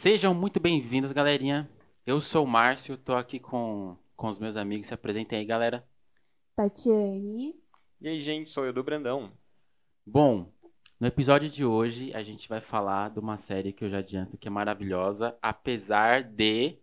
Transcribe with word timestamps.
Sejam 0.00 0.32
muito 0.32 0.58
bem-vindos, 0.58 1.12
galerinha. 1.12 1.68
Eu 2.06 2.22
sou 2.22 2.46
o 2.46 2.48
Márcio, 2.48 2.96
tô 2.96 3.12
aqui 3.12 3.38
com, 3.38 3.98
com 4.16 4.30
os 4.30 4.38
meus 4.38 4.56
amigos. 4.56 4.86
Se 4.86 4.94
apresentem 4.94 5.38
aí, 5.38 5.44
galera. 5.44 5.86
Tatiane. 6.56 7.54
E 8.00 8.08
aí, 8.08 8.22
gente, 8.22 8.48
sou 8.48 8.64
eu 8.64 8.72
do 8.72 8.82
Brandão. 8.82 9.30
Bom, 10.06 10.50
no 10.98 11.06
episódio 11.06 11.50
de 11.50 11.66
hoje 11.66 12.14
a 12.14 12.22
gente 12.22 12.48
vai 12.48 12.62
falar 12.62 13.10
de 13.10 13.18
uma 13.18 13.36
série 13.36 13.74
que 13.74 13.84
eu 13.84 13.90
já 13.90 13.98
adianto 13.98 14.38
que 14.38 14.48
é 14.48 14.50
maravilhosa, 14.50 15.36
apesar 15.42 16.22
de, 16.22 16.78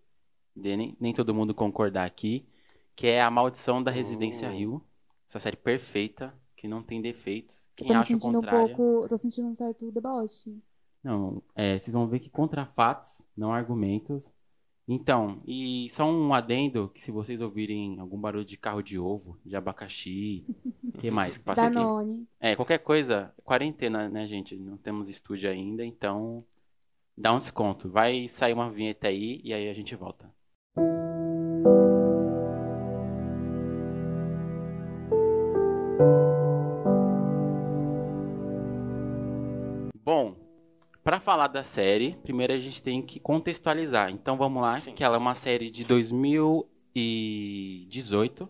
de 0.55 0.77
nem, 0.77 0.95
nem 0.99 1.11
todo 1.11 1.33
mundo 1.33 1.55
concordar 1.55 2.05
aqui, 2.05 2.45
que 2.95 3.07
é 3.07 3.19
A 3.19 3.31
Maldição 3.31 3.81
da 3.81 3.89
Residência 3.89 4.47
Oh. 4.47 4.53
Rio. 4.53 4.85
Essa 5.27 5.39
série 5.39 5.57
perfeita, 5.57 6.35
que 6.55 6.67
não 6.67 6.83
tem 6.83 7.01
defeitos. 7.01 7.67
Tô 7.75 7.83
Quem 7.83 7.87
me 7.87 7.95
acha 7.95 8.15
o 8.15 8.19
sentindo 8.19 8.37
um 8.37 8.41
contrário... 8.41 8.75
pouco. 8.75 9.07
Tô 9.09 9.17
sentindo 9.17 9.47
um 9.47 9.55
certo 9.55 9.91
deboche. 9.91 10.61
Não, 11.07 11.41
é, 11.55 11.79
vocês 11.79 11.93
vão 11.93 12.05
ver 12.05 12.19
que 12.19 12.29
contra 12.29 12.65
fatos, 12.65 13.25
não 13.35 13.53
argumentos. 13.53 14.29
Então, 14.85 15.41
e 15.47 15.89
só 15.89 16.03
um 16.03 16.33
adendo, 16.33 16.91
que 16.93 17.01
se 17.01 17.11
vocês 17.11 17.39
ouvirem 17.39 17.97
algum 17.97 18.19
barulho 18.19 18.43
de 18.43 18.57
carro 18.57 18.81
de 18.81 18.99
ovo, 18.99 19.39
de 19.45 19.55
abacaxi, 19.55 20.45
o 20.83 20.97
que 20.97 21.09
mais 21.09 21.37
que 21.37 21.45
passa 21.45 21.67
aqui? 21.67 21.75
Danone. 21.75 22.27
É, 22.41 22.57
qualquer 22.57 22.79
coisa, 22.79 23.33
quarentena, 23.45 24.09
né, 24.09 24.27
gente? 24.27 24.57
Não 24.57 24.75
temos 24.75 25.07
estúdio 25.07 25.49
ainda, 25.49 25.85
então 25.85 26.43
dá 27.17 27.31
um 27.33 27.37
desconto. 27.39 27.89
Vai 27.89 28.27
sair 28.27 28.51
uma 28.51 28.69
vinheta 28.69 29.07
aí 29.07 29.39
e 29.45 29.53
aí 29.53 29.69
a 29.69 29.73
gente 29.73 29.95
volta. 29.95 30.29
Bom, 40.03 40.46
para 41.07 41.19
falar 41.21 41.47
da 41.47 41.63
série, 41.63 42.17
primeiro 42.21 42.51
a 42.51 42.57
gente 42.57 42.83
tem 42.83 43.01
que 43.01 43.17
contextualizar. 43.17 44.11
Então 44.11 44.35
vamos 44.35 44.61
lá, 44.61 44.77
Sim. 44.77 44.91
que 44.91 45.05
ela 45.05 45.15
é 45.15 45.17
uma 45.17 45.33
série 45.33 45.71
de 45.71 45.85
2018. 45.85 48.49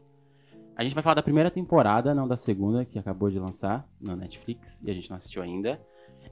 A 0.75 0.83
gente 0.83 0.95
vai 0.95 1.03
falar 1.03 1.13
da 1.13 1.21
primeira 1.21 1.51
temporada, 1.51 2.15
não 2.15 2.27
da 2.27 2.35
segunda, 2.35 2.83
que 2.83 2.97
acabou 2.97 3.29
de 3.29 3.37
lançar 3.37 3.87
no 4.01 4.15
Netflix 4.15 4.81
e 4.83 4.89
a 4.89 4.93
gente 4.95 5.07
não 5.07 5.17
assistiu 5.17 5.43
ainda. 5.43 5.79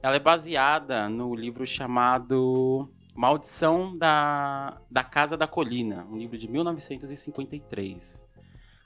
Ela 0.02 0.16
é 0.16 0.18
baseada 0.18 1.08
no 1.08 1.32
livro 1.32 1.64
chamado 1.64 2.90
Maldição 3.14 3.96
da, 3.96 4.80
da 4.90 5.04
Casa 5.04 5.36
da 5.36 5.46
Colina, 5.46 6.08
um 6.10 6.16
livro 6.16 6.36
de 6.36 6.48
1953. 6.48 8.26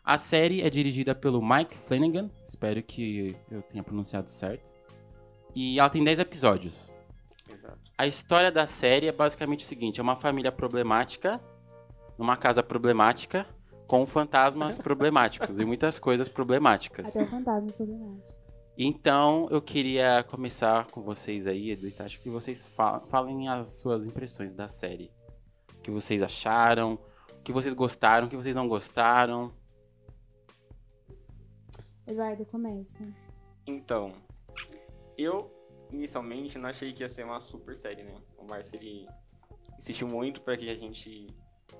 A 0.04 0.18
série 0.18 0.60
é 0.60 0.68
dirigida 0.68 1.14
pelo 1.14 1.40
Mike 1.40 1.74
Flanagan, 1.74 2.28
espero 2.44 2.82
que 2.82 3.34
eu 3.50 3.62
tenha 3.62 3.82
pronunciado 3.82 4.28
certo. 4.28 4.68
E 5.54 5.80
ela 5.80 5.88
tem 5.88 6.04
10 6.04 6.18
episódios. 6.18 6.99
Exato. 7.52 7.78
A 7.98 8.06
história 8.06 8.50
da 8.50 8.66
série 8.66 9.06
é 9.06 9.12
basicamente 9.12 9.64
o 9.64 9.68
seguinte: 9.68 10.00
é 10.00 10.02
uma 10.02 10.16
família 10.16 10.52
problemática, 10.52 11.40
numa 12.18 12.36
casa 12.36 12.62
problemática, 12.62 13.46
com 13.86 14.06
fantasmas 14.06 14.78
problemáticos 14.78 15.58
e 15.58 15.64
muitas 15.64 15.98
coisas 15.98 16.28
problemáticas. 16.28 17.16
Até 17.16 17.24
o 17.24 17.30
fantasma 17.30 17.72
problemático. 17.72 18.40
Então, 18.78 19.46
eu 19.50 19.60
queria 19.60 20.22
começar 20.24 20.86
com 20.86 21.02
vocês 21.02 21.46
aí, 21.46 21.70
Edu 21.72 21.86
e 21.86 21.90
Tati, 21.92 22.18
que 22.18 22.30
vocês 22.30 22.64
fa- 22.64 23.00
falem 23.00 23.48
as 23.48 23.80
suas 23.80 24.06
impressões 24.06 24.54
da 24.54 24.68
série. 24.68 25.12
O 25.76 25.82
que 25.82 25.90
vocês 25.90 26.22
acharam, 26.22 26.98
o 27.38 27.42
que 27.42 27.52
vocês 27.52 27.74
gostaram, 27.74 28.26
o 28.26 28.30
que 28.30 28.36
vocês 28.36 28.56
não 28.56 28.66
gostaram. 28.68 29.52
Eduardo, 32.06 32.44
começa. 32.46 32.94
Então, 33.66 34.12
eu 35.18 35.50
inicialmente 35.92 36.58
não 36.58 36.68
achei 36.68 36.92
que 36.92 37.02
ia 37.02 37.08
ser 37.08 37.24
uma 37.24 37.40
super 37.40 37.76
série, 37.76 38.02
né? 38.02 38.14
O 38.38 38.44
Márcio, 38.44 38.76
ele 38.76 39.06
insistiu 39.78 40.08
muito 40.08 40.40
pra 40.40 40.56
que 40.56 40.68
a 40.68 40.74
gente, 40.74 41.26
pra 41.66 41.78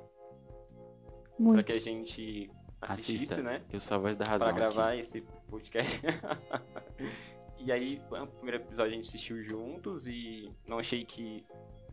Muito. 1.39 1.65
que 1.65 1.73
a 1.73 1.81
gente 1.81 2.51
assistisse, 2.81 3.25
Assista. 3.25 3.43
né? 3.43 3.63
Eu 3.73 3.81
sou 3.81 3.97
a 3.97 4.01
voz 4.01 4.17
da 4.17 4.25
razão. 4.25 4.49
Pra 4.49 4.57
gravar 4.57 4.93
aqui. 4.93 5.01
esse 5.01 5.21
podcast. 5.49 6.01
e 7.59 7.71
aí, 7.71 8.01
o 8.11 8.27
primeiro 8.27 8.63
episódio 8.63 8.93
a 8.93 8.95
gente 8.97 9.09
assistiu 9.09 9.43
juntos 9.43 10.07
e 10.07 10.51
não 10.67 10.79
achei 10.79 11.05
que 11.05 11.45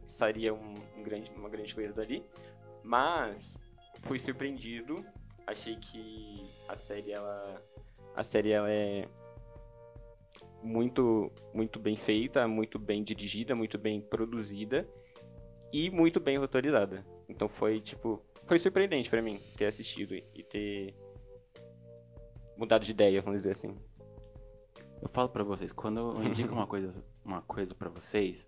sairia 0.05 0.53
um, 0.53 0.73
um 0.95 1.03
grande, 1.03 1.31
uma 1.35 1.49
grande 1.49 1.75
coisa 1.75 1.93
dali. 1.93 2.23
Mas 2.83 3.57
fui 4.03 4.19
surpreendido. 4.19 5.05
Achei 5.45 5.75
que 5.77 6.49
a 6.67 6.75
série 6.75 7.11
ela 7.11 7.61
a 8.15 8.23
série 8.23 8.51
ela 8.51 8.69
é 8.71 9.07
muito 10.63 11.31
muito 11.53 11.79
bem 11.79 11.95
feita, 11.95 12.47
muito 12.47 12.79
bem 12.79 13.03
dirigida, 13.03 13.55
muito 13.55 13.77
bem 13.77 14.01
produzida 14.01 14.87
e 15.71 15.89
muito 15.89 16.19
bem 16.19 16.37
roteirizada. 16.37 17.05
Então 17.29 17.47
foi 17.47 17.79
tipo 17.79 18.21
foi 18.45 18.57
surpreendente 18.59 19.09
pra 19.09 19.21
mim 19.21 19.39
ter 19.57 19.65
assistido 19.65 20.15
e 20.15 20.43
ter 20.43 20.95
mudado 22.57 22.85
de 22.85 22.91
ideia, 22.91 23.21
vamos 23.21 23.41
dizer 23.41 23.51
assim. 23.51 23.75
Eu 25.01 25.07
falo 25.07 25.29
pra 25.29 25.43
vocês, 25.43 25.71
quando 25.71 25.99
eu 25.99 26.23
indico 26.23 26.53
uma 26.53 26.65
coisa, 26.67 26.93
uma 27.23 27.41
coisa 27.41 27.75
para 27.75 27.89
vocês, 27.89 28.47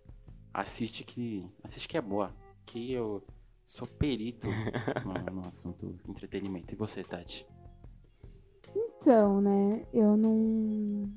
assiste 0.53 1.03
que 1.03 1.45
assiste 1.63 1.87
que 1.87 1.97
é 1.97 2.01
boa, 2.01 2.33
que 2.65 2.91
eu 2.91 3.23
sou 3.65 3.87
perito 3.87 4.47
no, 5.05 5.41
no 5.41 5.47
assunto 5.47 5.95
entretenimento. 6.07 6.73
E 6.73 6.77
você, 6.77 7.03
Tati? 7.03 7.45
Então, 8.75 9.39
né? 9.41 9.85
Eu 9.93 10.17
não. 10.17 11.09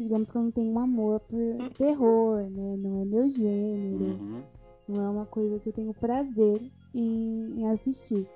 Digamos 0.00 0.30
que 0.30 0.38
eu 0.38 0.42
não 0.42 0.50
tenho 0.50 0.72
um 0.72 0.78
amor 0.78 1.20
por 1.20 1.70
terror, 1.76 2.38
né? 2.50 2.76
Não 2.78 3.02
é 3.02 3.04
meu 3.04 3.28
gênero. 3.28 4.04
Uhum. 4.04 4.42
Não 4.88 5.04
é 5.04 5.08
uma 5.10 5.26
coisa 5.26 5.58
que 5.58 5.68
eu 5.68 5.72
tenho 5.74 5.92
prazer 5.92 6.58
em, 6.94 7.60
em 7.60 7.68
assistir. 7.68 8.26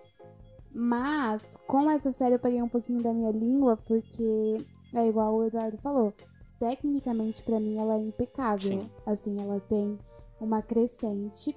Mas, 0.74 1.56
com 1.66 1.90
essa 1.90 2.12
série, 2.12 2.34
eu 2.34 2.38
peguei 2.38 2.60
um 2.60 2.68
pouquinho 2.68 3.02
da 3.02 3.14
minha 3.14 3.30
língua, 3.30 3.78
porque 3.78 4.58
é 4.92 5.08
igual 5.08 5.36
o 5.36 5.44
Eduardo 5.44 5.78
falou. 5.78 6.12
Tecnicamente, 6.58 7.42
pra 7.42 7.58
mim, 7.58 7.78
ela 7.78 7.96
é 7.96 8.02
impecável. 8.02 8.82
Sim. 8.82 8.90
Assim, 9.06 9.40
ela 9.40 9.58
tem 9.60 9.98
uma 10.38 10.60
crescente 10.60 11.56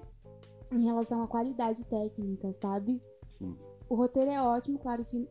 em 0.71 0.85
relação 0.85 1.21
à 1.21 1.27
qualidade 1.27 1.85
técnica, 1.85 2.53
sabe? 2.61 3.01
Sim. 3.27 3.57
O 3.89 3.95
roteiro 3.95 4.31
é 4.31 4.41
ótimo, 4.41 4.79
claro 4.79 5.03
que 5.03 5.27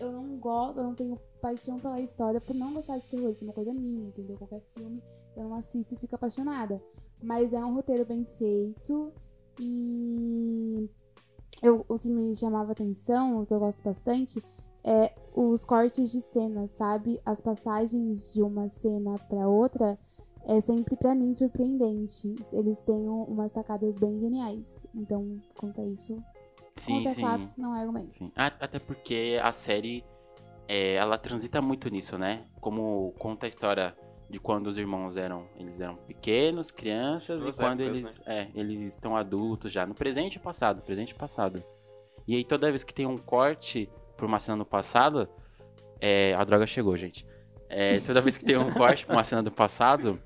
eu 0.00 0.12
não 0.12 0.36
gosto, 0.38 0.78
eu 0.78 0.84
não 0.84 0.94
tenho 0.94 1.18
paixão 1.40 1.78
pela 1.78 2.00
história 2.00 2.40
por 2.40 2.54
não 2.54 2.74
gostar 2.74 2.98
de 2.98 3.08
terror. 3.08 3.30
Isso 3.30 3.44
é 3.44 3.46
uma 3.46 3.52
coisa 3.54 3.72
minha, 3.72 4.08
entendeu? 4.08 4.36
Qualquer 4.36 4.62
filme 4.74 5.02
eu 5.36 5.44
não 5.44 5.54
assisto 5.54 5.94
e 5.94 5.98
fico 5.98 6.14
apaixonada. 6.14 6.82
Mas 7.22 7.52
é 7.52 7.64
um 7.64 7.74
roteiro 7.74 8.04
bem 8.04 8.24
feito 8.24 9.12
e 9.60 10.88
eu, 11.62 11.84
o 11.88 11.98
que 11.98 12.08
me 12.08 12.34
chamava 12.34 12.72
atenção, 12.72 13.40
o 13.40 13.46
que 13.46 13.54
eu 13.54 13.60
gosto 13.60 13.80
bastante, 13.82 14.42
é 14.84 15.14
os 15.34 15.64
cortes 15.64 16.10
de 16.10 16.20
cena, 16.20 16.66
sabe? 16.68 17.20
As 17.24 17.40
passagens 17.40 18.32
de 18.32 18.42
uma 18.42 18.68
cena 18.68 19.16
pra 19.28 19.48
outra 19.48 19.96
é 20.44 20.60
sempre 20.60 20.96
pra 20.96 21.14
mim 21.14 21.32
surpreendente. 21.34 22.34
Eles 22.52 22.80
têm 22.80 23.08
um- 23.08 23.22
umas 23.24 23.52
tacadas 23.52 23.96
bem 23.98 24.18
geniais. 24.18 24.76
Então, 24.92 25.40
quanto 25.56 25.80
a 25.80 25.86
isso, 25.86 26.20
Sim, 26.74 26.98
conta 26.98 27.14
sim. 27.14 27.20
fatos, 27.20 27.56
não 27.56 27.76
é 27.76 27.80
argumentos. 27.80 28.14
Sim. 28.14 28.32
Até 28.34 28.78
porque 28.78 29.38
a 29.42 29.52
série, 29.52 30.04
é, 30.68 30.94
ela 30.94 31.18
transita 31.18 31.60
muito 31.60 31.88
nisso, 31.88 32.18
né? 32.18 32.46
Como 32.60 33.14
conta 33.18 33.46
a 33.46 33.48
história 33.48 33.96
de 34.28 34.40
quando 34.40 34.66
os 34.68 34.78
irmãos 34.78 35.16
eram, 35.16 35.46
eles 35.58 35.80
eram 35.80 35.96
pequenos, 35.96 36.70
crianças, 36.70 37.42
Duas 37.42 37.54
e 37.54 37.58
quando 37.58 37.82
épocas, 37.82 37.98
eles, 37.98 38.22
é, 38.26 38.48
eles 38.54 38.92
estão 38.92 39.14
adultos 39.14 39.70
já, 39.70 39.84
no 39.84 39.94
presente 39.94 40.36
e 40.36 40.38
passado, 40.38 40.80
presente 40.80 41.10
e 41.10 41.14
passado. 41.14 41.62
E 42.26 42.34
aí 42.36 42.44
toda 42.44 42.70
vez 42.70 42.82
que 42.82 42.94
tem 42.94 43.04
um 43.04 43.18
corte 43.18 43.90
pra 44.16 44.24
uma 44.24 44.38
cena 44.38 44.58
do 44.58 44.64
passado, 44.64 45.28
é, 46.00 46.34
a 46.34 46.44
droga 46.44 46.66
chegou, 46.66 46.96
gente. 46.96 47.26
É, 47.68 48.00
toda 48.00 48.20
vez 48.20 48.38
que 48.38 48.44
tem 48.44 48.56
um 48.56 48.70
corte 48.74 49.04
pra 49.04 49.16
uma 49.16 49.24
cena 49.24 49.42
do 49.42 49.50
passado, 49.50 50.18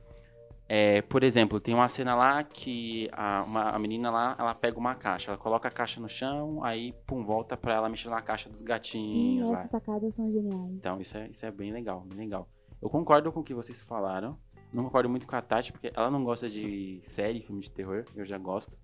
é, 0.69 1.01
por 1.03 1.23
exemplo, 1.23 1.61
tem 1.61 1.75
uma 1.75 1.89
cena 1.89 2.15
lá 2.15 2.43
que 2.43 3.09
a, 3.13 3.43
uma- 3.45 3.71
a 3.71 3.79
menina 3.79 4.11
lá, 4.11 4.35
ela 4.39 4.55
pega 4.55 4.79
uma 4.79 4.95
caixa, 4.95 5.31
ela 5.31 5.39
coloca 5.39 5.69
a 5.69 5.71
caixa 5.71 6.01
no 6.01 6.09
chão, 6.09 6.63
aí, 6.65 6.93
pum, 7.07 7.25
volta 7.25 7.57
pra 7.57 7.75
ela 7.75 7.89
mexer 7.89 8.09
na 8.09 8.21
caixa 8.21 8.49
dos 8.49 8.59
Sim, 8.61 8.65
gatinhos 8.65 9.49
lá. 9.51 9.59
essas 9.59 9.71
sacadas 9.71 10.15
são 10.15 10.31
geniais. 10.31 10.73
Então, 10.73 11.01
isso 11.01 11.17
é, 11.17 11.29
isso 11.29 11.47
é 11.47 11.51
bem 11.51 11.73
legal, 11.73 12.01
bem 12.01 12.19
legal. 12.19 12.49
Eu 12.83 12.91
concordo 12.91 13.31
com 13.33 13.41
o 13.41 13.45
que 13.45 13.55
vocês 13.55 13.81
falaram. 13.81 14.37
Não 14.73 14.85
concordo 14.85 15.09
muito 15.09 15.27
com 15.27 15.37
a 15.37 15.41
Tati, 15.41 15.73
porque 15.73 15.93
ela 15.95 16.11
não 16.11 16.23
gosta 16.25 16.49
de 16.49 17.01
série, 17.03 17.41
filme 17.41 17.63
de 17.63 17.71
terror. 17.71 18.05
Eu 18.15 18.25
já 18.25 18.37
gosto. 18.37 18.77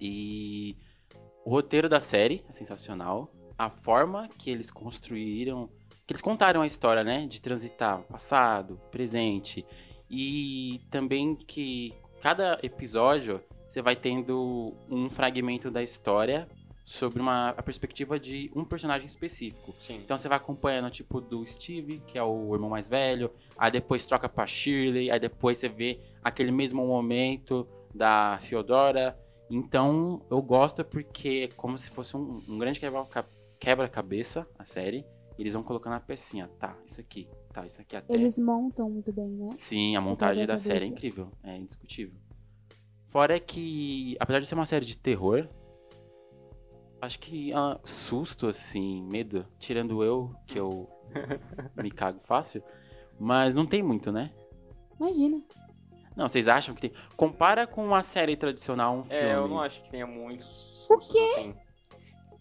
E 0.00 0.76
o 1.44 1.50
roteiro 1.50 1.88
da 1.88 2.00
série 2.00 2.44
é 2.48 2.52
sensacional. 2.52 3.32
A 3.56 3.70
forma 3.70 4.28
que 4.38 4.50
eles 4.50 4.70
construíram, 4.70 5.68
que 6.06 6.12
eles 6.12 6.20
contaram 6.20 6.62
a 6.62 6.66
história, 6.66 7.04
né? 7.04 7.26
De 7.26 7.40
transitar 7.40 8.02
passado, 8.02 8.80
presente. 8.90 9.64
E 10.10 10.80
também 10.90 11.36
que 11.36 11.94
cada 12.20 12.58
episódio 12.62 13.40
você 13.68 13.80
vai 13.80 13.94
tendo 13.94 14.74
um 14.90 15.08
fragmento 15.08 15.70
da 15.70 15.82
história 15.82 16.48
sobre 16.84 17.20
uma, 17.22 17.50
a 17.50 17.62
perspectiva 17.62 18.18
de 18.18 18.50
um 18.54 18.64
personagem 18.64 19.06
específico. 19.06 19.72
Sim. 19.78 20.00
Então 20.04 20.18
você 20.18 20.28
vai 20.28 20.36
acompanhando, 20.38 20.90
tipo, 20.90 21.20
do 21.20 21.46
Steve, 21.46 22.02
que 22.04 22.18
é 22.18 22.22
o 22.22 22.52
irmão 22.52 22.68
mais 22.68 22.88
velho, 22.88 23.30
aí 23.56 23.70
depois 23.70 24.04
troca 24.04 24.28
pra 24.28 24.44
Shirley, 24.44 25.08
aí 25.08 25.20
depois 25.20 25.58
você 25.58 25.68
vê 25.68 26.00
aquele 26.24 26.50
mesmo 26.50 26.84
momento 26.84 27.64
da 27.94 28.38
Fiodora, 28.40 29.16
Então, 29.52 30.22
eu 30.30 30.40
gosto 30.40 30.84
porque 30.84 31.48
é 31.50 31.54
como 31.56 31.76
se 31.76 31.90
fosse 31.90 32.16
um, 32.16 32.40
um 32.48 32.56
grande 32.56 32.78
quebra- 32.78 33.06
quebra-cabeça, 33.58 34.46
a 34.56 34.64
série. 34.64 35.04
Eles 35.36 35.54
vão 35.54 35.62
colocando 35.62 35.94
a 35.94 36.00
pecinha. 36.00 36.48
Tá, 36.58 36.76
isso 36.86 37.00
aqui. 37.00 37.28
Tá, 37.52 37.66
isso 37.66 37.80
aqui 37.80 37.96
até. 37.96 38.14
Eles 38.14 38.38
montam 38.38 38.88
muito 38.88 39.12
bem, 39.12 39.28
né? 39.28 39.50
Sim, 39.58 39.96
a 39.96 40.00
montagem 40.00 40.46
da 40.46 40.56
série 40.56 40.84
é 40.84 40.88
incrível. 40.88 41.30
É 41.42 41.56
indiscutível. 41.56 42.18
Fora 43.08 43.40
que, 43.40 44.16
apesar 44.20 44.38
de 44.40 44.46
ser 44.46 44.54
uma 44.54 44.66
série 44.66 44.86
de 44.86 44.96
terror, 44.96 45.48
acho 47.02 47.18
que 47.18 47.52
ah, 47.52 47.80
susto, 47.82 48.46
assim, 48.46 49.02
medo, 49.02 49.44
tirando 49.58 50.04
eu, 50.04 50.32
que 50.46 50.58
eu 50.58 50.88
me 51.76 51.90
cago 51.90 52.20
fácil, 52.20 52.62
mas 53.18 53.52
não 53.52 53.66
tem 53.66 53.82
muito, 53.82 54.12
né? 54.12 54.30
Imagina. 55.00 55.42
Não, 56.14 56.28
vocês 56.28 56.46
acham 56.46 56.74
que 56.74 56.82
tem. 56.82 56.92
Compara 57.16 57.66
com 57.66 57.84
uma 57.84 58.02
série 58.02 58.36
tradicional, 58.36 58.96
um 58.96 59.02
filme. 59.02 59.24
É, 59.24 59.34
eu 59.34 59.48
não 59.48 59.60
acho 59.60 59.82
que 59.82 59.90
tenha 59.90 60.06
muitos 60.06 60.84
Por 60.86 61.02
sustos, 61.02 61.32
assim. 61.32 61.54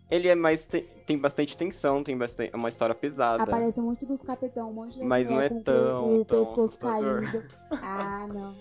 Ele 0.10 0.28
é 0.28 0.34
mais. 0.36 0.66
te- 0.66 0.82
tem 1.06 1.18
bastante 1.18 1.56
tensão, 1.56 2.04
tem 2.04 2.18
bastante. 2.18 2.52
É 2.54 2.58
uma 2.58 2.70
história 2.70 2.96
pesada. 2.96 3.44
Aparece 3.44 3.80
muito 3.80 4.06
dos 4.06 4.22
capetão, 4.22 4.70
um 4.70 4.74
monte 4.74 4.98
de 5.00 5.06
Mas 5.06 5.30
não 5.30 5.40
é 5.40 5.50
tão- 5.50 6.20
o 6.20 6.26
tão 6.26 6.40
pescoço 6.46 6.62
assustador. 6.66 7.22
caído. 7.22 7.48
Ah, 7.82 8.28
não. 8.28 8.56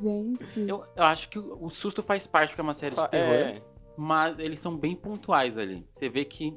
Gente. 0.00 0.60
Eu, 0.60 0.84
eu 0.96 1.02
acho 1.04 1.28
que 1.28 1.38
o 1.38 1.68
susto 1.70 2.02
faz 2.02 2.26
parte, 2.26 2.50
porque 2.50 2.60
é 2.60 2.64
uma 2.64 2.74
série 2.74 2.94
de 2.96 3.08
terror. 3.08 3.34
é, 3.34 3.62
mas 3.96 4.38
eles 4.38 4.58
são 4.60 4.76
bem 4.76 4.94
pontuais 4.96 5.56
ali. 5.56 5.86
Você 5.94 6.08
vê 6.08 6.24
que 6.24 6.56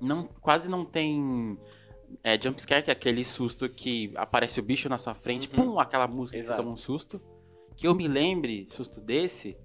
não, 0.00 0.24
quase 0.40 0.68
não 0.70 0.84
tem 0.84 1.58
é, 2.22 2.40
jumpscare, 2.40 2.82
que 2.84 2.90
é 2.90 2.92
aquele 2.92 3.24
susto 3.24 3.68
que 3.68 4.12
aparece 4.16 4.60
o 4.60 4.62
bicho 4.62 4.88
na 4.88 4.98
sua 4.98 5.14
frente, 5.14 5.48
Uhum. 5.56 5.72
pum, 5.74 5.80
aquela 5.80 6.06
música 6.06 6.36
que 6.38 6.42
Exato. 6.44 6.58
você 6.58 6.62
toma 6.64 6.74
um 6.74 6.76
susto. 6.76 7.20
Que 7.76 7.86
eu 7.86 7.94
me 7.94 8.06
lembre, 8.06 8.68
susto 8.70 9.00
desse, 9.00 9.56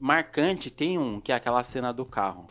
marcante, 0.00 0.70
tem 0.70 0.98
um, 0.98 1.20
que 1.20 1.32
é 1.32 1.34
aquela 1.34 1.62
cena 1.62 1.92
do 1.92 2.04
carro. 2.04 2.46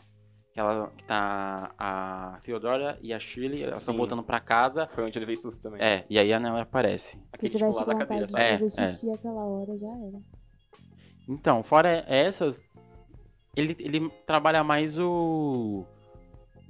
Que, 0.53 0.59
ela, 0.59 0.91
que 0.97 1.03
tá 1.03 1.71
a 1.77 2.39
Theodora 2.43 2.97
e 3.01 3.13
a 3.13 3.19
Shirley, 3.19 3.63
elas 3.63 3.79
estão 3.79 3.95
voltando 3.95 4.23
pra 4.23 4.39
casa. 4.39 4.87
foi 4.87 5.05
onde 5.05 5.17
eu 5.17 5.19
levei 5.19 5.35
susto 5.35 5.61
também. 5.61 5.81
É, 5.81 6.05
e 6.09 6.17
aí 6.17 6.33
a 6.33 6.39
Nela 6.39 6.61
aparece. 6.61 7.11
Se 7.11 7.23
Aquele 7.31 7.51
tipo 7.51 7.65
tivesse 7.65 7.79
lá 7.79 7.93
da 7.93 7.95
cadeira, 7.95 8.25
de 8.25 8.31
sabe? 8.31 8.43
É, 8.43 8.57
fazer 8.57 9.09
é. 9.09 9.13
aquela 9.13 9.45
hora, 9.45 9.77
já 9.77 9.87
era. 9.87 10.21
Então, 11.29 11.61
fora 11.61 12.03
essas, 12.07 12.59
ele, 13.55 13.75
ele 13.79 14.09
trabalha 14.25 14.63
mais 14.63 14.97
o, 14.97 15.85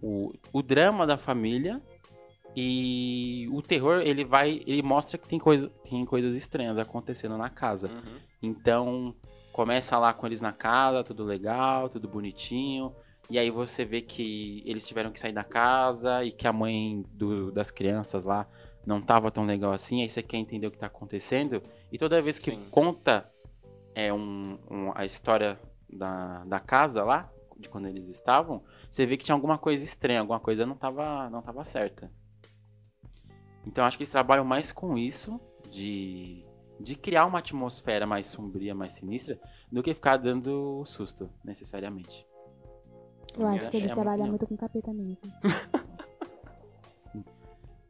o, 0.02 0.34
o 0.52 0.62
drama 0.62 1.06
da 1.06 1.18
família 1.18 1.82
e 2.56 3.48
o 3.52 3.62
terror, 3.62 4.02
ele 4.02 4.26
vai, 4.26 4.64
ele 4.66 4.82
mostra 4.82 5.18
que 5.18 5.28
tem, 5.28 5.38
coisa, 5.38 5.70
tem 5.88 6.04
coisas 6.06 6.34
estranhas 6.36 6.78
acontecendo 6.78 7.38
na 7.38 7.50
casa. 7.50 7.88
Uhum. 7.88 8.18
Então, 8.42 9.16
começa 9.58 9.98
lá 9.98 10.14
com 10.14 10.28
eles 10.28 10.40
na 10.40 10.54
casa, 10.54 11.04
tudo 11.04 11.24
legal, 11.24 11.90
tudo 11.90 12.08
bonitinho. 12.08 12.94
E 13.28 13.40
aí 13.40 13.50
você 13.50 13.84
vê 13.84 14.02
que 14.02 14.62
eles 14.68 14.86
tiveram 14.88 15.12
que 15.12 15.20
sair 15.20 15.34
da 15.34 15.44
casa 15.44 16.24
e 16.24 16.32
que 16.32 16.48
a 16.48 16.54
mãe 16.54 17.04
do- 17.10 17.52
das 17.52 17.72
crianças 17.72 18.24
lá 18.24 18.48
não 18.86 19.02
tava 19.02 19.32
tão 19.32 19.48
legal 19.48 19.74
assim. 19.74 20.04
Aí 20.04 20.10
você 20.12 20.22
quer 20.22 20.38
entender 20.38 20.68
o 20.68 20.72
que 20.72 20.78
tá 20.78 20.86
acontecendo. 20.86 21.60
E 21.92 21.98
toda 21.98 22.22
vez 22.22 22.38
que 22.38 22.52
Sim. 22.52 22.68
conta 22.70 23.32
é, 23.96 24.14
um, 24.14 24.60
um- 24.70 24.92
a 24.94 25.06
história 25.06 25.60
da, 25.90 26.46
da 26.46 26.60
casa 26.60 27.04
lá, 27.04 27.28
de 27.58 27.68
quando 27.68 27.88
eles 27.88 28.10
estavam, 28.10 28.64
você 28.88 29.08
vê 29.08 29.18
que 29.18 29.26
tinha 29.26 29.34
alguma 29.34 29.58
coisa 29.58 29.84
estranha, 29.84 30.20
alguma 30.20 30.40
coisa 30.40 30.68
não 30.68 30.76
tava, 30.76 31.32
não 31.32 31.42
tava 31.42 31.64
certa. 31.64 32.12
Então 33.66 33.84
acho 33.84 33.98
que 33.98 34.04
eles 34.04 34.12
trabalham 34.12 34.46
mais 34.46 34.72
com 34.72 34.96
isso, 34.96 35.42
de, 35.68 36.46
de 36.80 36.96
criar 36.96 37.26
uma 37.26 37.40
atmosfera 37.40 38.06
mais 38.06 38.28
sombria, 38.28 38.76
mais 38.76 38.94
sinistra, 38.94 39.40
do 39.72 39.82
que 39.82 39.94
ficar 39.94 40.18
dando 40.18 40.84
susto, 40.86 41.30
necessariamente. 41.44 42.26
Eu 43.38 43.46
acho 43.48 43.70
que 43.70 43.78
é 43.78 43.80
eles 43.80 43.92
minha 43.92 43.96
trabalham 43.96 44.28
muito 44.28 44.48
com 44.48 44.58
capeta 44.58 44.94
mesmo. 44.94 45.32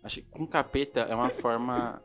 Acho 0.03 0.21
que 0.21 0.29
com 0.29 0.47
capeta 0.47 1.01
é 1.01 1.13
uma 1.13 1.29
forma. 1.29 2.01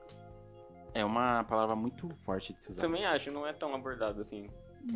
É 0.93 1.05
uma 1.05 1.45
palavra 1.45 1.77
muito 1.77 2.09
forte 2.25 2.53
de 2.53 2.61
se 2.61 2.73
usar. 2.73 2.83
Também 2.83 3.05
acho, 3.05 3.31
não 3.31 3.47
é 3.47 3.53
tão 3.53 3.73
abordado 3.75 4.21
assim. 4.21 4.49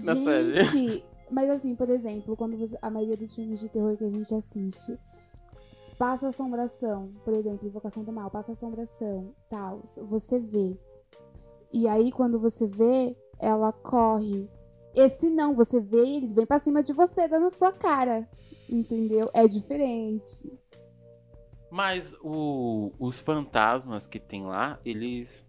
Na 0.03 0.17
série. 0.17 0.65
Gente, 0.65 1.05
mas 1.31 1.49
assim, 1.49 1.77
por 1.77 1.89
exemplo, 1.89 2.37
quando 2.37 2.57
você- 2.57 2.77
a 2.83 2.91
maioria 2.91 3.17
dos 3.17 3.33
filmes 3.33 3.61
de 3.61 3.69
terror 3.69 3.97
que 3.97 4.05
a 4.05 4.11
gente 4.11 4.35
assiste 4.35 4.99
passa 5.97 6.29
assombração, 6.29 7.13
por 7.25 7.33
exemplo, 7.33 7.67
Invocação 7.67 8.03
do 8.03 8.13
Mal, 8.13 8.29
passa 8.29 8.53
assombração, 8.53 9.33
tal, 9.49 9.83
você 10.11 10.41
vê. 10.41 10.77
E 11.77 11.87
aí 11.87 12.11
quando 12.11 12.39
você 12.41 12.67
vê, 12.67 13.15
ela 13.39 13.71
corre. 13.71 14.49
Esse 14.95 15.29
não, 15.29 15.55
você 15.55 15.79
vê 15.79 16.05
e 16.05 16.17
ele 16.17 16.33
vem 16.35 16.47
pra 16.47 16.59
cima 16.59 16.83
de 16.83 16.95
você, 16.95 17.29
dando 17.29 17.43
na 17.45 17.51
sua 17.51 17.71
cara. 17.71 18.27
Entendeu? 18.69 19.31
É 19.35 19.47
diferente. 19.47 20.51
Mas 21.71 22.15
o- 22.23 22.93
os 22.99 23.19
fantasmas 23.21 24.07
que 24.07 24.19
tem 24.19 24.47
lá, 24.47 24.81
eles. 24.85 25.47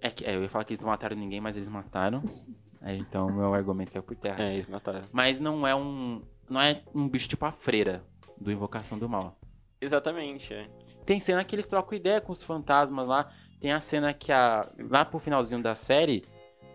É 0.00 0.10
que, 0.10 0.24
é, 0.24 0.34
eu 0.34 0.42
ia 0.42 0.48
falar 0.48 0.64
que 0.64 0.72
eles 0.72 0.80
não 0.80 0.88
mataram 0.90 1.16
ninguém, 1.16 1.40
mas 1.40 1.56
eles 1.56 1.68
mataram. 1.68 2.22
É, 2.82 2.96
então 2.96 3.26
o 3.26 3.34
meu 3.34 3.52
argumento 3.52 3.98
é 3.98 4.00
por 4.00 4.16
terra. 4.16 4.42
É, 4.42 4.54
eles 4.54 4.66
mataram. 4.66 5.02
Mas 5.12 5.38
não 5.38 5.66
é 5.66 5.74
um. 5.76 6.22
Não 6.48 6.58
é 6.58 6.82
um 6.94 7.06
bicho 7.06 7.28
tipo 7.28 7.44
a 7.44 7.52
freira 7.52 8.02
do 8.40 8.50
Invocação 8.50 8.98
do 8.98 9.06
Mal. 9.06 9.38
Exatamente, 9.78 10.54
é. 10.54 10.66
Tem 11.04 11.20
cena 11.20 11.44
que 11.44 11.54
eles 11.54 11.66
trocam 11.68 11.94
ideia 11.98 12.22
com 12.22 12.32
os 12.32 12.42
fantasmas 12.42 13.06
lá. 13.06 13.30
Tem 13.60 13.72
a 13.72 13.80
cena 13.80 14.14
que 14.14 14.32
a. 14.32 14.66
Lá 14.88 15.04
pro 15.04 15.18
finalzinho 15.18 15.62
da 15.62 15.74
série, 15.74 16.24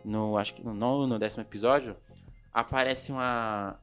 no. 0.03 0.37
Acho 0.37 0.53
que 0.53 0.63
no 0.63 0.73
nono, 0.73 1.07
no 1.07 1.17
décimo 1.19 1.43
episódio, 1.43 1.95
aparece 2.53 3.11
uma. 3.11 3.79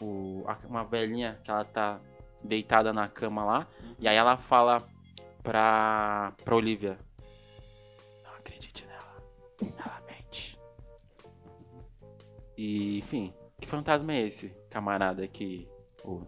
o- 0.00 0.44
uma 0.68 0.84
velhinha 0.84 1.38
que 1.44 1.50
ela 1.50 1.64
tá 1.64 2.00
deitada 2.42 2.92
na 2.92 3.08
cama 3.08 3.44
lá. 3.44 3.66
E 3.98 4.08
aí 4.08 4.16
ela 4.16 4.36
fala 4.36 4.82
pra. 5.42 6.32
pra 6.44 6.56
Olivia. 6.56 6.98
Não 8.24 8.32
acredite 8.36 8.86
nela. 8.86 9.22
Ela 9.78 10.02
mente. 10.06 10.58
E, 12.56 12.98
enfim, 12.98 13.34
que 13.60 13.66
fantasma 13.68 14.12
é 14.14 14.22
esse, 14.22 14.48
camarada, 14.70 15.26
que. 15.28 15.68
o- 16.04 16.22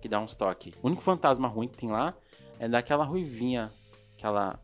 que 0.00 0.08
dá 0.08 0.18
uns 0.18 0.34
toques? 0.34 0.72
O 0.82 0.86
único 0.86 1.02
fantasma 1.02 1.46
ruim 1.46 1.68
que 1.68 1.76
tem 1.76 1.90
lá 1.90 2.14
é 2.58 2.66
daquela 2.66 3.04
ruivinha 3.04 3.70
que 4.16 4.24
ela, 4.24 4.58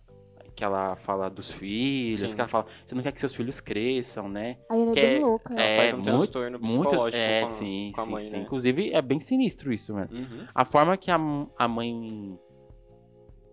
que 0.56 0.64
ela 0.64 0.96
fala 0.96 1.28
dos 1.28 1.50
filhos, 1.52 2.30
Sim. 2.30 2.34
que 2.34 2.40
ela 2.40 2.48
fala, 2.48 2.66
você 2.84 2.94
não 2.94 3.02
quer 3.02 3.12
que 3.12 3.20
seus 3.20 3.34
filhos 3.34 3.60
cresçam, 3.60 4.26
né? 4.26 4.56
Aí 4.70 4.80
ela 4.80 4.90
é 4.90 4.94
bem 4.94 5.16
é- 5.16 5.18
louca. 5.20 5.54
É, 5.54 5.76
faz 5.76 5.92
um 5.92 5.96
muito, 5.98 6.06
transtorno 6.06 6.58
muito, 6.58 6.80
psicológico 6.82 7.22
é, 7.22 7.40
com 7.40 7.44
a- 7.46 7.48
sim, 7.48 7.92
com 7.94 8.00
a 8.00 8.04
sim, 8.04 8.10
mãe, 8.10 8.20
sim. 8.24 8.36
né? 8.38 8.42
Inclusive, 8.42 8.90
é 8.90 9.02
bem 9.02 9.20
sinistro 9.20 9.70
isso, 9.70 9.92
mano. 9.92 10.08
Uhum. 10.10 10.46
A 10.54 10.64
forma 10.64 10.96
que 10.96 11.10
a, 11.10 11.18
a 11.58 11.68
mãe, 11.68 12.38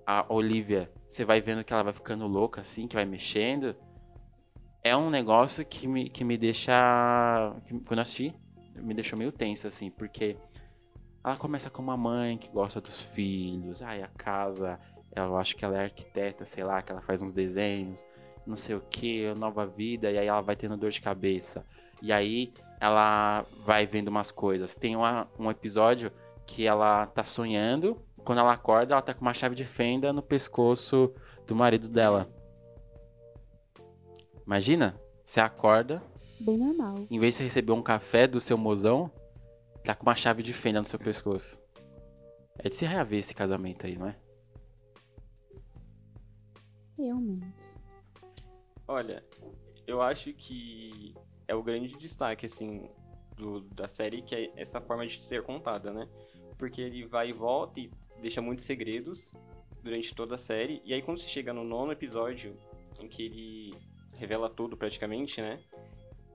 a 0.08 0.26
Olivia, 0.34 0.90
você 1.10 1.26
vai 1.26 1.42
vendo 1.42 1.62
que 1.66 1.74
ela 1.74 1.84
vai 1.84 1.94
ficando 1.94 2.26
louca, 2.26 2.62
assim, 2.62 2.88
que 2.88 2.96
vai 2.96 3.06
mexendo, 3.06 3.76
é 4.82 4.96
um 4.96 5.10
negócio 5.10 5.66
que 5.66 5.86
me, 5.86 6.10
que 6.10 6.24
me 6.24 6.38
deixa, 6.38 6.74
que, 7.66 7.74
quando 7.82 7.98
eu 7.98 8.02
assisti, 8.02 8.34
me 8.76 8.94
deixou 8.94 9.20
meio 9.20 9.32
tensa, 9.34 9.68
assim, 9.68 9.92
porque 9.92 10.38
ela 11.22 11.36
começa 11.36 11.70
com 11.70 11.82
uma 11.82 11.98
mãe 11.98 12.38
que 12.38 12.50
gosta 12.50 12.80
dos 12.80 13.02
filhos, 13.02 13.82
ai, 13.82 14.02
a 14.04 14.08
casa, 14.08 14.80
eu 15.16 15.38
acho 15.38 15.56
que 15.56 15.64
ela 15.66 15.78
é 15.78 15.84
arquiteta, 15.86 16.46
sei 16.46 16.64
lá, 16.64 16.82
que 16.82 16.92
ela 16.92 17.02
faz 17.02 17.22
uns 17.22 17.32
desenhos, 17.34 18.06
não 18.46 18.56
sei 18.58 18.76
o 18.76 18.82
que, 18.82 19.34
nova 19.36 19.66
vida, 19.66 20.12
e 20.12 20.18
aí 20.18 20.28
ela 20.28 20.42
vai 20.42 20.56
tendo 20.56 20.76
dor 20.78 20.90
de 20.92 21.02
cabeça. 21.02 21.66
E 22.02 22.12
aí 22.12 22.52
ela 22.80 23.46
vai 23.64 23.86
vendo 23.86 24.10
umas 24.10 24.32
coisas. 24.32 24.76
Tem 24.76 24.96
uma- 24.96 25.28
um 25.40 25.50
episódio 25.50 26.12
que 26.46 26.66
ela 26.68 27.06
tá 27.08 27.24
sonhando, 27.24 28.02
quando 28.26 28.40
ela 28.40 28.52
acorda, 28.54 28.94
ela 28.94 29.02
tá 29.02 29.14
com 29.14 29.22
uma 29.22 29.34
chave 29.34 29.56
de 29.56 29.64
fenda 29.66 30.12
no 30.12 30.22
pescoço 30.22 31.14
do 31.48 31.56
marido 31.56 31.88
dela. 31.88 32.28
Imagina, 34.46 35.00
você 35.24 35.40
acorda, 35.40 36.04
Bem 36.40 36.58
normal. 36.58 36.96
em 37.10 37.20
vez 37.20 37.34
de 37.34 37.38
você 37.38 37.44
receber 37.44 37.72
um 37.72 37.82
café 37.82 38.28
do 38.28 38.40
seu 38.42 38.58
mozão, 38.58 39.10
tá 39.84 39.96
com 39.96 40.04
uma 40.06 40.16
chave 40.16 40.44
de 40.44 40.54
fenda 40.54 40.80
no 40.80 40.86
seu 40.86 41.00
pescoço. 41.00 41.62
É 42.60 42.68
de 42.70 42.76
se 42.76 42.86
reaver 42.86 43.20
esse 43.20 43.34
casamento 43.34 43.86
aí, 43.86 43.98
não 43.98 44.08
é? 44.08 44.16
Realmente. 46.98 47.78
Olha, 48.88 49.24
eu 49.88 50.02
acho 50.02 50.34
que 50.34 51.14
é 51.48 51.56
o 51.56 51.64
grande 51.64 51.96
destaque, 51.98 52.46
assim, 52.46 52.90
do, 53.36 53.62
da 53.62 53.88
série, 53.88 54.22
que 54.22 54.36
é 54.36 54.52
essa 54.56 54.80
forma 54.82 55.06
de 55.06 55.20
ser 55.20 55.44
contada, 55.44 55.92
né? 55.92 56.08
Porque 56.58 56.82
ele 56.82 57.06
vai 57.06 57.30
e 57.30 57.34
volta 57.34 57.80
e 57.80 57.92
deixa 58.22 58.42
muitos 58.42 58.66
segredos 58.66 59.34
durante 59.82 60.14
toda 60.14 60.36
a 60.36 60.38
série. 60.38 60.82
E 60.86 60.94
aí, 60.94 61.02
quando 61.02 61.18
você 61.18 61.28
chega 61.28 61.54
no 61.54 61.64
nono 61.64 61.92
episódio, 61.92 62.58
em 63.02 63.08
que 63.08 63.24
ele 63.24 63.74
revela 64.18 64.50
tudo 64.50 64.78
praticamente, 64.78 65.42
né? 65.42 65.60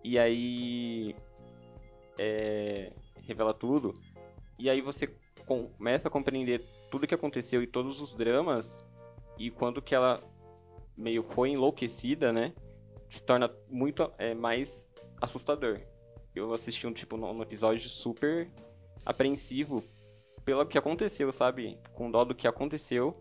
E 0.02 0.18
aí. 0.18 1.14
É, 2.18 2.92
revela 3.22 3.54
tudo. 3.54 3.94
E 4.58 4.68
aí 4.68 4.80
você 4.80 5.06
começa 5.46 6.08
a 6.08 6.10
compreender 6.10 6.66
tudo 6.90 7.06
que 7.06 7.14
aconteceu 7.14 7.62
e 7.62 7.66
todos 7.66 8.00
os 8.00 8.14
dramas. 8.14 8.84
E 9.38 9.50
quando 9.50 9.80
que 9.80 9.94
ela 9.94 10.20
meio 10.98 11.22
foi 11.22 11.50
enlouquecida, 11.50 12.32
né? 12.32 12.52
Se 13.08 13.22
torna 13.22 13.50
muito 13.70 14.12
é, 14.18 14.34
mais 14.34 14.90
assustador. 15.20 15.80
Eu 16.34 16.52
assisti 16.52 16.86
um 16.86 16.92
tipo 16.92 17.16
um 17.16 17.42
episódio 17.42 17.88
super 17.88 18.50
apreensivo 19.06 19.82
pelo 20.44 20.66
que 20.66 20.76
aconteceu, 20.76 21.32
sabe? 21.32 21.78
Com 21.94 22.10
dó 22.10 22.24
do 22.24 22.34
que 22.34 22.46
aconteceu. 22.46 23.16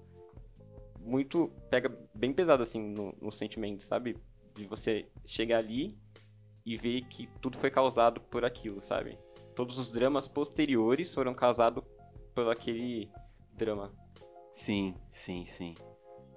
Muito. 1.00 1.50
Pega 1.69 1.89
bem 2.13 2.34
pesado, 2.34 2.63
assim, 2.63 2.81
no, 2.81 3.13
no 3.22 3.31
sentimento, 3.31 3.84
sabe? 3.84 4.17
De 4.53 4.65
você 4.65 5.07
chegar 5.25 5.60
ali 5.60 5.98
e 6.65 6.75
ver 6.75 7.05
que 7.05 7.27
tudo 7.41 7.57
foi 7.57 7.72
causado 7.72 8.19
por 8.19 8.43
aquilo, 8.43 8.81
sabe? 8.81 9.17
Todos 9.55 9.77
os 9.77 9.91
dramas 9.91 10.27
posteriores 10.27 11.13
foram 11.13 11.34
causados 11.34 11.84
por 12.36 12.50
aquele 12.50 13.10
drama. 13.53 13.93
Sim, 14.51 14.96
sim, 15.10 15.46
sim. 15.46 15.75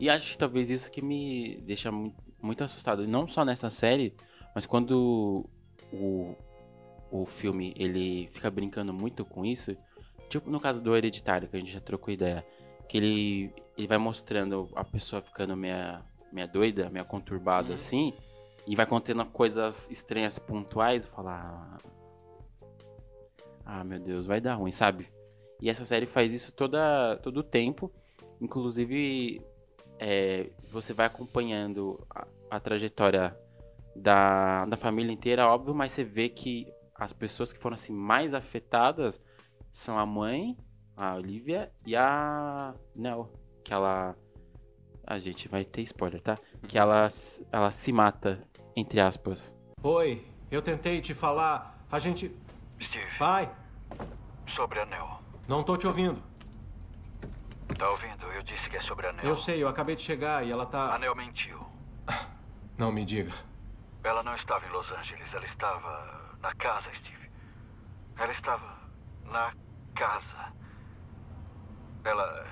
E 0.00 0.09
acho 0.09 0.33
que 0.33 0.38
talvez 0.38 0.71
isso 0.71 0.90
que 0.90 1.02
me 1.02 1.61
deixa 1.66 1.92
mu- 1.92 2.14
muito 2.42 2.64
assustado. 2.64 3.07
Não 3.07 3.28
só 3.28 3.45
nessa 3.45 3.69
série, 3.69 4.16
mas 4.54 4.64
quando 4.64 5.47
o, 5.92 6.35
o 7.11 7.26
filme 7.26 7.75
ele 7.76 8.26
fica 8.33 8.50
brincando 8.50 8.92
muito 8.95 9.25
com 9.26 9.45
isso. 9.45 9.76
Tipo 10.30 10.50
no 10.50 10.59
caso 10.59 10.80
do 10.80 10.97
Hereditário, 10.97 11.49
que 11.49 11.57
a 11.57 11.61
gente 11.61 11.71
já 11.71 11.80
trocou 11.80 12.12
ideia. 12.14 12.45
Que 12.88 12.97
ele, 12.97 13.54
ele 13.76 13.87
vai 13.87 13.99
mostrando 13.99 14.71
a 14.75 14.83
pessoa 14.83 15.21
ficando 15.21 15.54
meia, 15.57 16.02
meia 16.33 16.47
doida, 16.49 16.88
meia 16.88 17.04
conturbada 17.04 17.69
Uhum. 17.69 17.75
assim. 17.75 18.14
E 18.66 18.75
vai 18.75 18.87
contendo 18.87 19.25
coisas 19.26 19.90
estranhas 19.90 20.38
pontuais. 20.38 21.04
E 21.04 21.09
falar. 21.09 21.76
Ah, 23.64 23.85
meu 23.85 23.99
Deus, 24.00 24.25
vai 24.26 24.40
dar 24.40 24.54
ruim, 24.54 24.73
sabe? 24.73 25.09
E 25.61 25.69
essa 25.69 25.85
série 25.85 26.07
faz 26.07 26.33
isso 26.33 26.52
toda, 26.54 27.16
todo 27.23 27.37
o 27.38 27.42
tempo. 27.42 27.92
Inclusive, 28.40 29.42
é, 30.00 30.50
você 30.71 30.95
vai 30.95 31.07
acompanhando 31.07 32.04
a, 32.09 32.26
a 32.50 32.59
trajetória 32.59 33.37
da, 33.95 34.64
da 34.64 34.76
família 34.76 35.12
inteira, 35.12 35.47
óbvio, 35.47 35.75
mas 35.75 35.92
você 35.92 36.02
vê 36.02 36.28
que 36.28 36.66
as 36.95 37.12
pessoas 37.12 37.52
que 37.52 37.59
foram 37.59 37.75
assim 37.75 37.92
mais 37.92 38.33
afetadas 38.35 39.21
são 39.71 39.99
a 39.99 40.07
mãe, 40.07 40.57
a 40.97 41.14
Olivia, 41.14 41.71
e 41.87 41.95
a 41.95 42.75
Nell, 42.97 43.30
que 43.64 43.73
ela. 43.73 44.16
A 45.07 45.19
gente 45.19 45.49
vai 45.49 45.64
ter 45.64 45.83
spoiler, 45.83 46.21
tá? 46.21 46.37
Que 46.69 46.78
ela, 46.78 47.04
s- 47.07 47.45
ela 47.52 47.71
se 47.71 47.92
mata, 47.92 48.47
entre 48.76 49.00
aspas. 49.00 49.57
Oi, 49.83 50.25
eu 50.50 50.62
tentei 50.62 51.00
te 51.00 51.12
falar. 51.14 51.85
A 51.90 51.99
gente. 51.99 52.35
Steve, 52.80 53.07
Pai, 53.19 53.50
sobre 54.47 54.78
anel. 54.80 55.21
não 55.49 55.62
tô 55.64 55.76
te 55.76 55.87
ouvindo. 55.87 56.23
Tá 57.79 57.89
ouvindo? 57.91 58.27
Eu 58.27 58.43
disse 58.43 58.69
que 58.69 58.77
é 58.77 58.81
sobre 58.81 59.07
anel. 59.07 59.25
Eu 59.25 59.37
sei, 59.37 59.62
eu 59.62 59.69
acabei 59.69 59.97
de 59.97 60.03
chegar 60.03 60.45
e 60.47 60.50
ela 60.50 60.67
tá. 60.67 60.95
Anel 60.95 61.15
mentiu. 61.15 61.65
Não 62.77 62.91
me 62.93 63.05
diga. 63.05 63.33
Ela 64.03 64.23
não 64.23 64.35
estava 64.35 64.67
em 64.67 64.71
Los 64.71 64.91
Angeles, 64.91 65.35
ela 65.35 65.45
estava 65.45 66.35
na 66.41 66.55
casa, 66.55 66.91
Steve. 66.95 67.31
Ela 68.17 68.33
estava 68.33 68.79
na 69.27 69.53
casa. 69.95 70.53
Ela. 72.03 72.47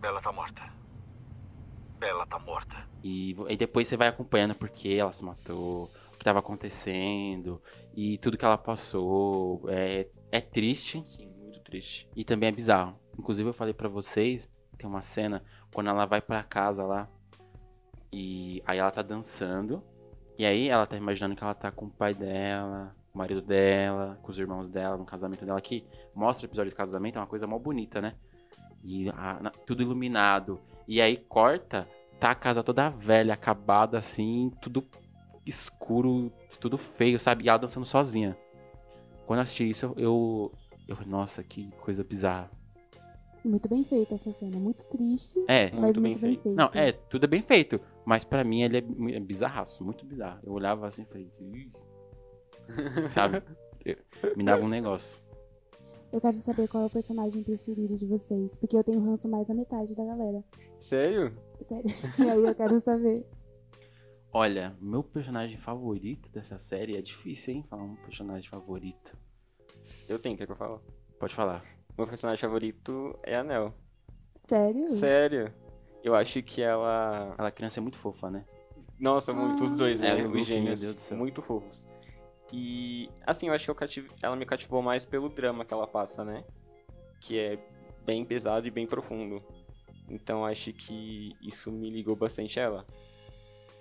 Ela 0.00 0.20
tá 0.22 0.30
morta. 0.30 0.62
Ela 2.00 2.24
tá 2.26 2.38
morta. 2.38 2.88
E, 3.02 3.34
e 3.48 3.56
depois 3.56 3.88
você 3.88 3.96
vai 3.96 4.06
acompanhando 4.06 4.54
porque 4.54 4.90
ela 4.90 5.10
se 5.10 5.24
matou, 5.24 5.90
o 6.06 6.10
que 6.12 6.18
estava 6.22 6.38
acontecendo 6.38 7.60
e 7.96 8.16
tudo 8.18 8.38
que 8.38 8.44
ela 8.44 8.56
passou. 8.56 9.64
É, 9.68 10.06
é 10.30 10.40
triste 10.40 11.02
Sim, 11.04 11.28
muito 11.36 11.58
triste. 11.62 12.08
e 12.14 12.24
também 12.24 12.48
é 12.48 12.52
bizarro. 12.52 12.96
Inclusive 13.18 13.48
eu 13.48 13.52
falei 13.54 13.74
pra 13.74 13.88
vocês, 13.88 14.48
tem 14.76 14.88
uma 14.88 15.02
cena 15.02 15.42
quando 15.74 15.90
ela 15.90 16.06
vai 16.06 16.20
pra 16.20 16.42
casa 16.42 16.84
lá 16.84 17.08
e 18.12 18.62
aí 18.66 18.78
ela 18.78 18.90
tá 18.90 19.02
dançando 19.02 19.82
e 20.38 20.44
aí 20.46 20.68
ela 20.68 20.86
tá 20.86 20.96
imaginando 20.96 21.34
que 21.34 21.42
ela 21.42 21.54
tá 21.54 21.70
com 21.70 21.86
o 21.86 21.90
pai 21.90 22.14
dela, 22.14 22.94
o 23.12 23.18
marido 23.18 23.42
dela, 23.42 24.18
com 24.22 24.30
os 24.30 24.38
irmãos 24.38 24.68
dela, 24.68 24.96
no 24.96 25.04
casamento 25.04 25.44
dela 25.44 25.60
que 25.60 25.84
mostra 26.14 26.46
o 26.46 26.48
episódio 26.48 26.70
de 26.70 26.76
casamento, 26.76 27.16
é 27.16 27.20
uma 27.20 27.26
coisa 27.26 27.46
mó 27.46 27.58
bonita, 27.58 28.00
né? 28.00 28.14
E 28.84 29.08
a- 29.10 29.38
na- 29.42 29.50
tudo 29.50 29.82
iluminado. 29.82 30.60
E 30.86 31.00
aí 31.00 31.16
corta, 31.16 31.88
tá 32.20 32.30
a 32.30 32.34
casa 32.36 32.62
toda 32.62 32.88
velha, 32.88 33.34
acabada 33.34 33.98
assim, 33.98 34.52
tudo 34.62 34.86
escuro, 35.44 36.32
tudo 36.60 36.78
feio, 36.78 37.18
sabe? 37.18 37.44
E 37.44 37.48
ela 37.48 37.58
dançando 37.58 37.84
sozinha. 37.84 38.38
Quando 39.26 39.38
eu 39.38 39.42
assisti 39.42 39.68
isso, 39.68 39.92
eu. 39.96 40.52
Eu 40.86 40.96
falei, 40.96 41.10
nossa, 41.10 41.42
que 41.42 41.70
coisa 41.80 42.02
bizarra. 42.02 42.50
Muito 43.48 43.68
bem 43.68 43.84
feita 43.84 44.14
essa 44.14 44.32
cena. 44.32 44.58
Muito 44.58 44.84
triste, 44.84 45.42
É, 45.48 45.70
mas 45.70 45.80
Muito 45.80 46.00
muito 46.00 46.18
bem 46.20 46.34
bem, 46.34 46.42
feita. 46.42 46.50
não, 46.62 46.70
é, 46.74 46.92
tudo 46.92 47.24
é 47.24 47.26
bem 47.26 47.42
feito. 47.42 47.80
Mas 48.04 48.24
pra 48.24 48.44
mim 48.44 48.62
ele 48.62 48.78
é 48.78 49.16
é 49.16 49.20
bizarraço, 49.20 49.82
muito 49.84 50.04
bizarro. 50.04 50.40
Eu 50.44 50.52
olhava 50.52 50.86
assim 50.86 51.02
e 51.02 51.06
falei. 51.06 51.30
Sabe? 53.08 53.42
Eu- 53.84 53.96
me 54.36 54.44
dava 54.44 54.64
um 54.64 54.68
negócio. 54.68 55.20
Eu 56.12 56.20
quero 56.20 56.34
saber 56.36 56.68
qual 56.68 56.84
é 56.84 56.86
o 56.86 56.90
personagem 56.90 57.42
preferido 57.42 57.96
de 57.96 58.06
vocês. 58.06 58.56
Porque 58.56 58.76
eu 58.76 58.84
tenho 58.84 59.00
ranço 59.00 59.28
mais 59.28 59.46
da 59.46 59.54
metade 59.54 59.94
da 59.94 60.04
galera. 60.04 60.42
Sério? 60.80 61.36
Sério. 61.62 61.90
E 62.18 62.30
aí 62.30 62.42
eu 62.44 62.54
quero 62.54 62.80
saber. 62.80 63.26
Olha, 64.32 64.76
meu 64.80 65.02
personagem 65.02 65.58
favorito 65.58 66.30
dessa 66.32 66.58
série 66.58 66.96
é 66.96 67.02
difícil, 67.02 67.54
hein? 67.54 67.64
Falar 67.68 67.82
um 67.84 67.96
personagem 67.96 68.48
favorito. 68.48 69.16
Eu 70.08 70.18
tenho, 70.18 70.36
quer 70.36 70.46
que 70.46 70.52
eu 70.52 70.56
falo? 70.56 70.82
Pode 71.18 71.34
falar. 71.34 71.64
Meu 71.98 72.06
personagem 72.06 72.40
favorito 72.40 73.18
é 73.24 73.34
a 73.36 73.42
Nel. 73.42 73.74
Sério? 74.48 74.88
Sério? 74.88 75.54
Eu 76.02 76.14
acho 76.14 76.40
que 76.42 76.62
ela. 76.62 77.32
Aquela 77.32 77.50
criança 77.50 77.80
é 77.80 77.82
muito 77.82 77.98
fofa, 77.98 78.30
né? 78.30 78.44
Nossa, 78.98 79.32
muito, 79.32 79.64
os 79.64 79.74
dois, 79.74 80.00
É, 80.00 80.14
né? 80.16 80.26
o 80.26 80.30
os 80.30 80.46
gêmeos. 80.46 80.64
meu 80.64 80.76
Deus 80.76 80.94
do 80.94 81.00
céu. 81.00 81.18
Muito 81.18 81.42
fofos. 81.42 81.86
E, 82.52 83.10
assim, 83.26 83.48
eu 83.48 83.52
acho 83.52 83.64
que 83.64 83.70
eu 83.70 83.74
cativ- 83.74 84.10
ela 84.22 84.34
me 84.36 84.46
cativou 84.46 84.80
mais 84.80 85.04
pelo 85.04 85.28
drama 85.28 85.64
que 85.64 85.74
ela 85.74 85.86
passa, 85.86 86.24
né? 86.24 86.44
Que 87.20 87.38
é 87.38 87.58
bem 88.04 88.24
pesado 88.24 88.66
e 88.66 88.70
bem 88.70 88.86
profundo. 88.86 89.42
Então, 90.08 90.44
acho 90.44 90.72
que 90.72 91.36
isso 91.42 91.70
me 91.70 91.90
ligou 91.90 92.16
bastante 92.16 92.58
a 92.58 92.62
ela. 92.62 92.86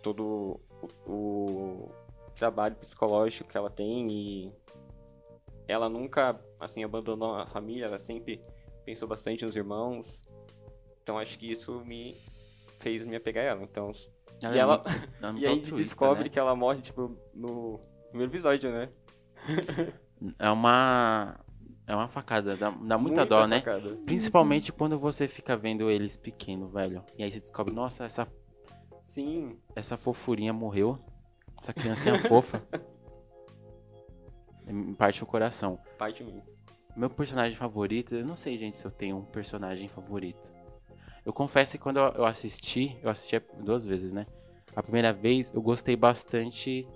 Todo 0.03 0.59
o, 1.07 1.11
o 1.11 1.91
trabalho 2.35 2.75
psicológico 2.75 3.49
que 3.49 3.57
ela 3.57 3.69
tem 3.69 4.11
e 4.11 4.51
ela 5.67 5.89
nunca, 5.89 6.39
assim, 6.59 6.83
abandonou 6.83 7.35
a 7.35 7.45
família, 7.47 7.85
ela 7.85 7.97
sempre 7.97 8.41
pensou 8.85 9.07
bastante 9.07 9.45
nos 9.45 9.55
irmãos. 9.55 10.23
Então, 11.03 11.17
acho 11.19 11.37
que 11.37 11.51
isso 11.51 11.83
me 11.85 12.15
fez 12.79 13.05
me 13.05 13.15
apegar 13.15 13.43
a 13.43 13.47
ela. 13.47 13.63
Então, 13.63 13.91
Ela 14.43 14.55
E 14.55 14.57
é 14.57 14.61
ela- 14.61 14.77
muito- 14.77 14.89
é 14.89 15.31
e 15.41 15.45
aí 15.47 15.51
altruísta, 15.53 15.75
descobre 15.77 16.23
né? 16.25 16.29
que 16.29 16.37
ela 16.39 16.55
morre, 16.55 16.81
tipo, 16.81 17.17
no 17.33 17.79
primeiro 18.09 18.31
episódio, 18.31 18.71
né? 18.71 18.89
É 20.39 20.49
uma. 20.49 21.39
É 21.85 21.95
uma 21.95 22.07
facada, 22.07 22.57
dá, 22.57 22.69
dá 22.71 22.97
muita, 22.97 23.23
dó, 23.25 23.45
né? 23.47 23.59
facada. 23.59 23.95
Principalmente 24.03 24.73
quando 24.73 24.97
você 24.99 25.27
fica 25.27 25.55
vendo 25.55 25.89
eles 25.91 26.17
pequenos, 26.17 26.73
velho. 26.73 27.03
E 27.17 27.23
aí 27.23 27.31
você 27.31 27.39
descobre, 27.39 27.73
nossa, 27.73 28.03
essa, 28.03 28.27
Sim, 29.05 29.57
essa 29.75 29.95
fofurinha 29.95 30.51
morreu. 30.51 30.99
Essa 31.61 31.73
criancinha 31.73 32.15
fofa. 32.15 32.61
Me 34.67 34.93
parte 34.95 35.23
o 35.23 35.25
coração. 35.25 35.79
parte 35.97 36.23
de 36.23 36.31
mim. 36.31 36.41
Meu 36.95 37.09
personagem 37.09 37.55
favorito, 37.57 38.15
eu 38.15 38.25
não 38.25 38.35
sei, 38.35 38.57
gente, 38.57 38.75
se 38.75 38.85
eu 38.85 38.91
tenho 38.91 39.17
um 39.17 39.23
personagem 39.25 39.87
favorito. 39.87 40.51
Eu 41.25 41.31
confesso 41.33 41.73
que 41.73 41.77
quando 41.77 41.97
eu 41.99 42.25
assisti, 42.25 42.97
eu 43.03 43.09
assisti 43.09 43.39
duas 43.59 43.83
vezes, 43.83 44.13
né? 44.13 44.25
A 44.75 44.81
primeira 44.81 45.11
vez 45.13 45.51
eu 45.53 45.61
gostei 45.61 45.95
bastante. 45.95 46.87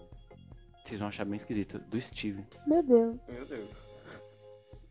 Vocês 0.83 0.99
vão 0.99 1.09
achar 1.09 1.25
bem 1.25 1.35
esquisito, 1.35 1.77
do 1.79 2.01
Steve. 2.01 2.43
Meu 2.65 2.81
Deus. 2.81 3.21
Meu 3.27 3.45
Deus. 3.45 3.69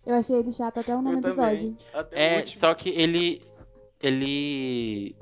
Eu 0.06 0.14
achei 0.14 0.36
ele 0.36 0.52
chato 0.52 0.78
até 0.78 0.94
o 0.94 1.02
nono 1.02 1.18
episódio. 1.18 1.76
É, 2.12 2.46
só 2.46 2.72
que 2.74 2.88
ele. 2.90 3.42
Ele. 4.02 5.16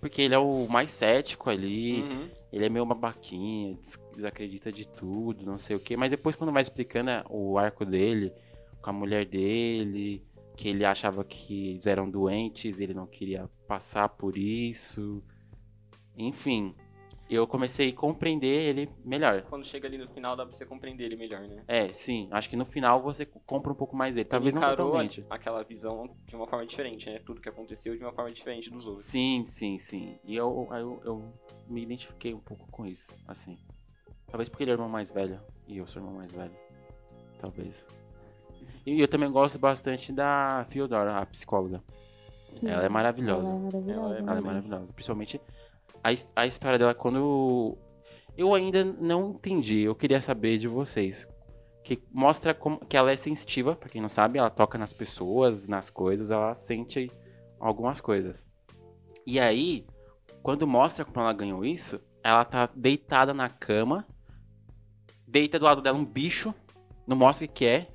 Porque 0.00 0.22
ele 0.22 0.34
é 0.34 0.38
o 0.38 0.66
mais 0.68 0.90
cético 0.90 1.48
ali. 1.50 2.02
Uhum. 2.02 2.30
Ele 2.52 2.66
é 2.66 2.68
meio 2.68 2.84
babaquinha, 2.86 3.74
des- 3.76 3.98
desacredita 4.14 4.70
de 4.70 4.86
tudo, 4.86 5.44
não 5.44 5.58
sei 5.58 5.76
o 5.76 5.80
quê. 5.80 5.96
Mas 5.96 6.10
depois, 6.10 6.36
quando 6.36 6.52
vai 6.52 6.62
explicando 6.62 7.10
é, 7.10 7.24
o 7.28 7.58
arco 7.58 7.84
dele, 7.84 8.32
com 8.80 8.90
a 8.90 8.92
mulher 8.92 9.24
dele, 9.24 10.24
que 10.56 10.68
ele 10.68 10.84
achava 10.84 11.24
que 11.24 11.70
eles 11.70 11.86
eram 11.86 12.08
doentes, 12.08 12.80
ele 12.80 12.94
não 12.94 13.06
queria 13.06 13.48
passar 13.66 14.08
por 14.08 14.36
isso. 14.36 15.22
Enfim, 16.16 16.74
eu 17.30 17.46
comecei 17.46 17.88
a 17.88 17.92
compreender 17.94 18.62
ele 18.62 18.90
melhor. 19.04 19.42
Quando 19.42 19.66
chega 19.66 19.88
ali 19.88 19.96
no 19.96 20.08
final, 20.08 20.36
dá 20.36 20.44
pra 20.44 20.54
você 20.54 20.66
compreender 20.66 21.04
ele 21.04 21.16
melhor, 21.16 21.40
né? 21.48 21.64
É, 21.66 21.92
sim, 21.92 22.28
acho 22.30 22.48
que 22.48 22.56
no 22.56 22.64
final 22.64 23.02
você 23.02 23.24
compra 23.24 23.72
um 23.72 23.74
pouco 23.74 23.96
mais 23.96 24.16
ele. 24.16 24.24
Talvez 24.24 24.54
ele 24.54 24.62
não 24.62 24.76
totalmente. 24.76 25.24
aquela 25.30 25.62
visão 25.62 26.14
de 26.26 26.36
uma 26.36 26.46
forma 26.46 26.66
diferente, 26.66 27.08
né? 27.08 27.18
Tudo 27.24 27.40
que 27.40 27.48
aconteceu 27.48 27.96
de 27.96 28.04
uma 28.04 28.12
forma 28.12 28.30
diferente 28.30 28.70
dos 28.70 28.86
outros. 28.86 29.06
Sim, 29.06 29.44
sim, 29.46 29.78
sim. 29.78 30.18
E 30.24 30.36
eu, 30.36 30.68
eu, 30.72 31.00
eu 31.04 31.32
me 31.66 31.82
identifiquei 31.82 32.34
um 32.34 32.40
pouco 32.40 32.70
com 32.70 32.84
isso, 32.84 33.16
assim. 33.26 33.58
Talvez 34.32 34.48
porque 34.48 34.64
ele 34.64 34.70
é 34.70 34.74
o 34.74 34.76
irmão 34.76 34.88
mais 34.88 35.10
velho 35.10 35.38
e 35.68 35.76
eu 35.76 35.86
sou 35.86 36.00
o 36.00 36.04
irmão 36.06 36.16
mais 36.16 36.32
velho. 36.32 36.56
Talvez. 37.38 37.86
E 38.86 38.98
eu 38.98 39.06
também 39.06 39.30
gosto 39.30 39.58
bastante 39.58 40.10
da 40.10 40.64
Theodora, 40.64 41.18
a 41.18 41.26
psicóloga. 41.26 41.82
Sim. 42.54 42.70
Ela 42.70 42.84
é 42.84 42.88
maravilhosa. 42.88 43.50
Ela 43.50 43.58
é 43.58 43.62
maravilhosa. 43.62 44.14
Ela 44.14 44.16
é 44.16 44.20
Ela 44.20 44.38
é 44.38 44.40
maravilhosa. 44.40 44.92
Principalmente 44.94 45.38
a, 46.02 46.08
a 46.34 46.46
história 46.46 46.78
dela 46.78 46.94
quando. 46.94 47.76
Eu 48.34 48.54
ainda 48.54 48.82
não 48.82 49.32
entendi. 49.32 49.80
Eu 49.80 49.94
queria 49.94 50.20
saber 50.20 50.56
de 50.56 50.66
vocês. 50.66 51.28
Que 51.84 52.02
mostra 52.10 52.54
como 52.54 52.78
que 52.78 52.96
ela 52.96 53.10
é 53.10 53.16
sensitiva, 53.16 53.76
pra 53.76 53.90
quem 53.90 54.00
não 54.00 54.08
sabe, 54.08 54.38
ela 54.38 54.48
toca 54.48 54.78
nas 54.78 54.94
pessoas, 54.94 55.68
nas 55.68 55.90
coisas, 55.90 56.30
ela 56.30 56.54
sente 56.54 57.10
algumas 57.60 58.00
coisas. 58.00 58.48
E 59.26 59.38
aí, 59.38 59.84
quando 60.42 60.66
mostra 60.66 61.04
como 61.04 61.20
ela 61.20 61.32
ganhou 61.32 61.64
isso, 61.64 62.00
ela 62.22 62.44
tá 62.44 62.68
deitada 62.74 63.34
na 63.34 63.48
cama, 63.48 64.06
deita 65.32 65.58
do 65.58 65.64
lado 65.64 65.80
dela 65.80 65.96
um 65.96 66.04
bicho, 66.04 66.54
não 67.06 67.16
mostra 67.16 67.46
o 67.46 67.48
que 67.48 67.64
é, 67.64 67.88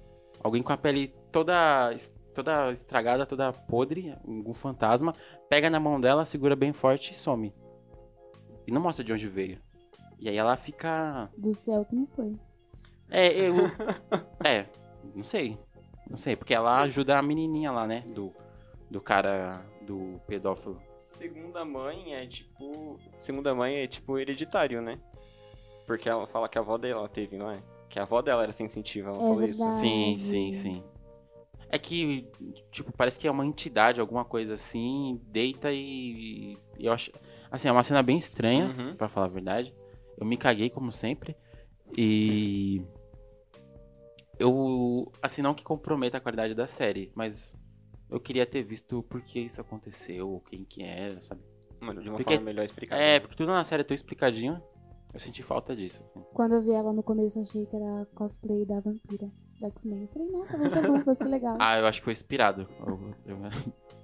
alguém 0.43 0.63
com 0.63 0.73
a 0.73 0.77
pele 0.77 1.13
toda 1.31 1.95
toda 2.33 2.71
estragada, 2.71 3.25
toda 3.25 3.51
podre, 3.51 4.11
algum 4.11 4.53
fantasma, 4.53 5.13
pega 5.49 5.69
na 5.69 5.79
mão 5.79 5.99
dela, 5.99 6.25
segura 6.25 6.55
bem 6.55 6.71
forte 6.73 7.11
e 7.11 7.15
some. 7.15 7.53
E 8.67 8.71
não 8.71 8.81
mostra 8.81 9.03
de 9.03 9.13
onde 9.13 9.27
veio. 9.27 9.59
E 10.19 10.27
aí 10.29 10.37
ela 10.37 10.55
fica. 10.55 11.29
Do 11.37 11.53
céu 11.53 11.85
que 11.85 11.95
não 11.95 12.07
foi. 12.07 12.35
É, 13.09 13.27
eu. 13.39 13.53
é, 14.45 14.67
não 15.15 15.23
sei. 15.23 15.57
Não 16.09 16.17
sei, 16.17 16.35
porque 16.35 16.53
ela 16.53 16.81
ajuda 16.81 17.17
a 17.17 17.21
menininha 17.21 17.71
lá, 17.71 17.87
né? 17.87 18.01
Do, 18.13 18.31
do 18.89 19.01
cara, 19.01 19.65
do 19.81 20.19
pedófilo. 20.27 20.79
Segunda 20.99 21.65
mãe 21.65 22.13
é 22.13 22.27
tipo. 22.27 22.99
Segunda 23.17 23.55
mãe 23.55 23.77
é 23.77 23.87
tipo 23.87 24.17
hereditário, 24.17 24.81
né? 24.81 24.99
Porque 25.87 26.07
ela 26.07 26.27
fala 26.27 26.47
que 26.47 26.57
a 26.57 26.61
avó 26.61 26.77
dela 26.77 27.07
teve, 27.09 27.35
não 27.37 27.49
é? 27.49 27.63
Que 27.89 27.97
a 27.97 28.03
avó 28.03 28.21
dela 28.21 28.43
era 28.43 28.51
sensitiva, 28.51 29.07
ela 29.09 29.17
É 29.17 29.21
falou 29.21 29.41
isso. 29.43 29.57
verdade. 29.59 29.79
Sim, 29.79 30.19
sim, 30.19 30.53
sim. 30.53 30.83
É 31.69 31.79
que, 31.79 32.27
tipo, 32.71 32.91
parece 32.91 33.17
que 33.17 33.27
é 33.27 33.31
uma 33.31 33.45
entidade, 33.45 33.99
alguma 33.99 34.23
coisa 34.23 34.53
assim, 34.53 35.19
deita 35.25 35.71
e. 35.71 36.57
e 36.77 36.85
eu 36.85 36.93
acho. 36.93 37.11
Assim, 37.49 37.67
é 37.67 37.71
uma 37.71 37.83
cena 37.83 38.03
bem 38.03 38.17
estranha, 38.17 38.67
Uhum. 38.77 38.95
pra 38.95 39.07
falar 39.09 39.25
a 39.27 39.29
verdade. 39.29 39.73
Eu 40.17 40.25
me 40.27 40.37
caguei, 40.37 40.69
como 40.69 40.91
sempre. 40.91 41.35
E. 41.97 42.81
Eu. 44.39 45.11
Assim, 45.21 45.41
não 45.41 45.53
que 45.53 45.63
comprometa 45.63 46.17
a 46.17 46.21
qualidade 46.21 46.53
da 46.53 46.67
série, 46.67 47.11
mas 47.15 47.55
eu 48.09 48.19
queria 48.19 48.45
ter 48.45 48.63
visto 48.63 49.03
por 49.03 49.21
que 49.21 49.39
isso 49.39 49.59
aconteceu, 49.59 50.41
quem 50.49 50.63
que 50.63 50.83
era, 50.83 51.21
sabe? 51.21 51.41
Mano, 51.79 52.01
de 52.01 52.09
uma 52.09 52.17
Porque- 52.17 52.33
forma 52.35 52.45
melhor 52.45 52.63
explicada. 52.65 53.01
É, 53.01 53.19
porque 53.19 53.35
tudo 53.35 53.51
na 53.51 53.63
série 53.63 53.81
é 53.81 53.83
tão 53.83 53.95
explicadinho. 53.95 54.61
Eu 55.17 55.19
senti 55.19 55.41
falta 55.41 55.75
disso. 55.75 56.03
assim. 56.15 56.23
Quando 56.31 56.53
eu 56.53 56.61
vi 56.61 56.69
ela 56.73 56.93
no 56.93 57.01
começo, 57.01 57.39
achei 57.39 57.65
que 57.65 57.75
era 57.75 58.05
cosplay 58.13 58.63
da 58.67 58.79
vampira 58.79 59.27
da 59.59 59.67
X-Men. 59.69 60.03
Eu 60.03 60.07
falei, 60.09 60.29
nossa, 60.29 60.55
luta 60.57 60.79
luvas, 60.87 61.17
que 61.17 61.23
legal. 61.23 61.57
Ah, 61.59 61.79
eu 61.79 61.87
acho 61.87 62.01
que 62.01 62.03
foi 62.03 62.13
inspirado. 62.13 62.67
Eu, 62.85 62.99
eu, 63.25 63.37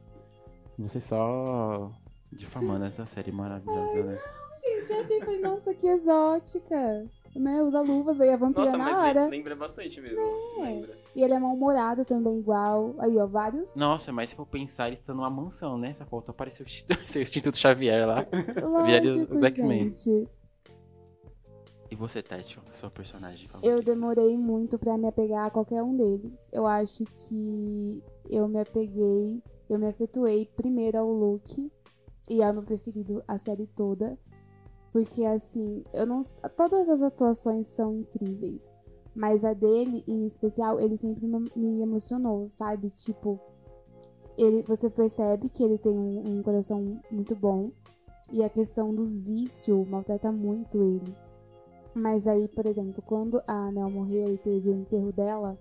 você 0.79 1.00
só 1.00 1.91
difamando 2.32 2.86
essa 2.86 3.05
série 3.05 3.32
maravilhosa, 3.32 4.05
né? 4.05 4.17
Gente, 4.60 4.91
eu 4.91 5.00
achei, 5.01 5.20
falei, 5.20 5.39
nossa, 5.39 5.72
que 5.75 5.86
exótica. 5.86 7.05
Né, 7.36 7.62
usa 7.62 7.82
luvas, 7.82 8.17
veio 8.17 8.34
a 8.34 8.38
vampira 8.38 8.65
Nossa, 8.65 8.77
na 8.77 8.84
mas 8.84 8.96
hora. 8.96 9.22
lem- 9.22 9.29
lembra 9.29 9.55
bastante 9.55 10.01
mesmo. 10.01 10.20
Lembra. 10.60 10.98
E 11.15 11.24
ele 11.24 11.34
é 11.34 11.39
mal-humorado 11.39 12.05
também, 12.05 12.39
igual. 12.39 12.96
Aí, 12.98 13.15
ó, 13.17 13.27
vários. 13.27 13.75
Nossa, 13.75 14.12
mas 14.12 14.29
se 14.29 14.36
for 14.36 14.46
pensar, 14.48 14.88
ele 14.88 14.96
está 14.96 15.13
numa 15.13 15.29
mansão, 15.29 15.77
né? 15.77 15.93
Só 15.93 16.05
faltou 16.05 16.32
aparecer 16.32 16.63
o 16.63 17.22
Instituto, 17.22 17.58
Xavier 17.58 18.08
lá. 18.08 18.25
Lógico, 18.63 19.34
os 19.36 19.43
X-Men. 19.43 19.91
E 21.94 21.96
você, 21.96 22.24
Tati, 22.24 22.60
a 22.72 22.74
sua 22.74 22.90
personagem 22.90 23.48
favorita? 23.48 23.72
Eu 23.72 23.84
demorei 23.84 24.36
muito 24.36 24.80
pra 24.80 24.98
me 24.98 25.08
apegar 25.08 25.46
a 25.46 25.52
qualquer 25.52 25.84
um 25.84 25.96
deles. 25.96 26.34
Eu 26.52 26.66
acho 26.66 27.06
que 27.06 28.04
eu 28.28 28.48
me 28.48 28.60
apeguei, 28.60 29.44
eu 29.70 29.78
me 29.78 29.86
afetuei 29.86 30.50
primeiro 30.56 30.98
ao 30.98 31.08
Luke. 31.08 31.72
E 32.28 32.42
é 32.42 32.50
o 32.50 32.54
meu 32.56 32.64
preferido 32.64 33.24
a 33.27 33.38
série 33.38 33.68
toda. 33.68 34.18
Porque 34.92 35.24
assim, 35.24 35.84
eu 35.94 36.08
não. 36.08 36.24
Todas 36.58 36.90
as 36.90 37.03
atuações 37.03 37.68
são 37.68 38.00
incríveis. 38.00 38.72
Mas 39.16 39.46
a 39.46 39.53
dele, 39.53 40.03
em 40.08 40.25
especial, 40.25 40.79
ele 40.79 40.98
sempre 40.98 41.27
me 41.27 41.48
me 41.56 41.79
emocionou, 41.79 42.50
sabe? 42.50 42.90
Tipo, 42.90 43.40
ele, 44.36 44.64
você 44.64 44.90
percebe 44.90 45.48
que 45.48 45.64
ele 45.64 45.77
tem 45.77 45.92
um, 45.92 46.40
um 46.40 46.42
coração 46.42 47.00
muito 47.12 47.36
bom. 47.36 47.70
E 48.32 48.44
a 48.44 48.50
questão 48.50 48.92
do 48.96 49.06
vício 49.06 49.86
maltrata 49.86 50.32
muito 50.32 50.82
ele. 50.82 51.23
Mas 51.96 52.27
aí, 52.27 52.48
por 52.48 52.66
exemplo, 52.66 53.03
quando 53.06 53.42
a 53.48 53.68
Anel 53.68 53.90
morreu 53.90 54.34
e 54.34 54.38
teve 54.38 54.70
o 54.70 54.74
enterro 54.74 55.12
dela, 55.12 55.58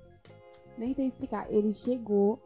nem 0.79 0.95
sei 0.95 1.07
explicar. 1.07 1.53
Ele 1.53 1.73
chegou, 1.75 2.39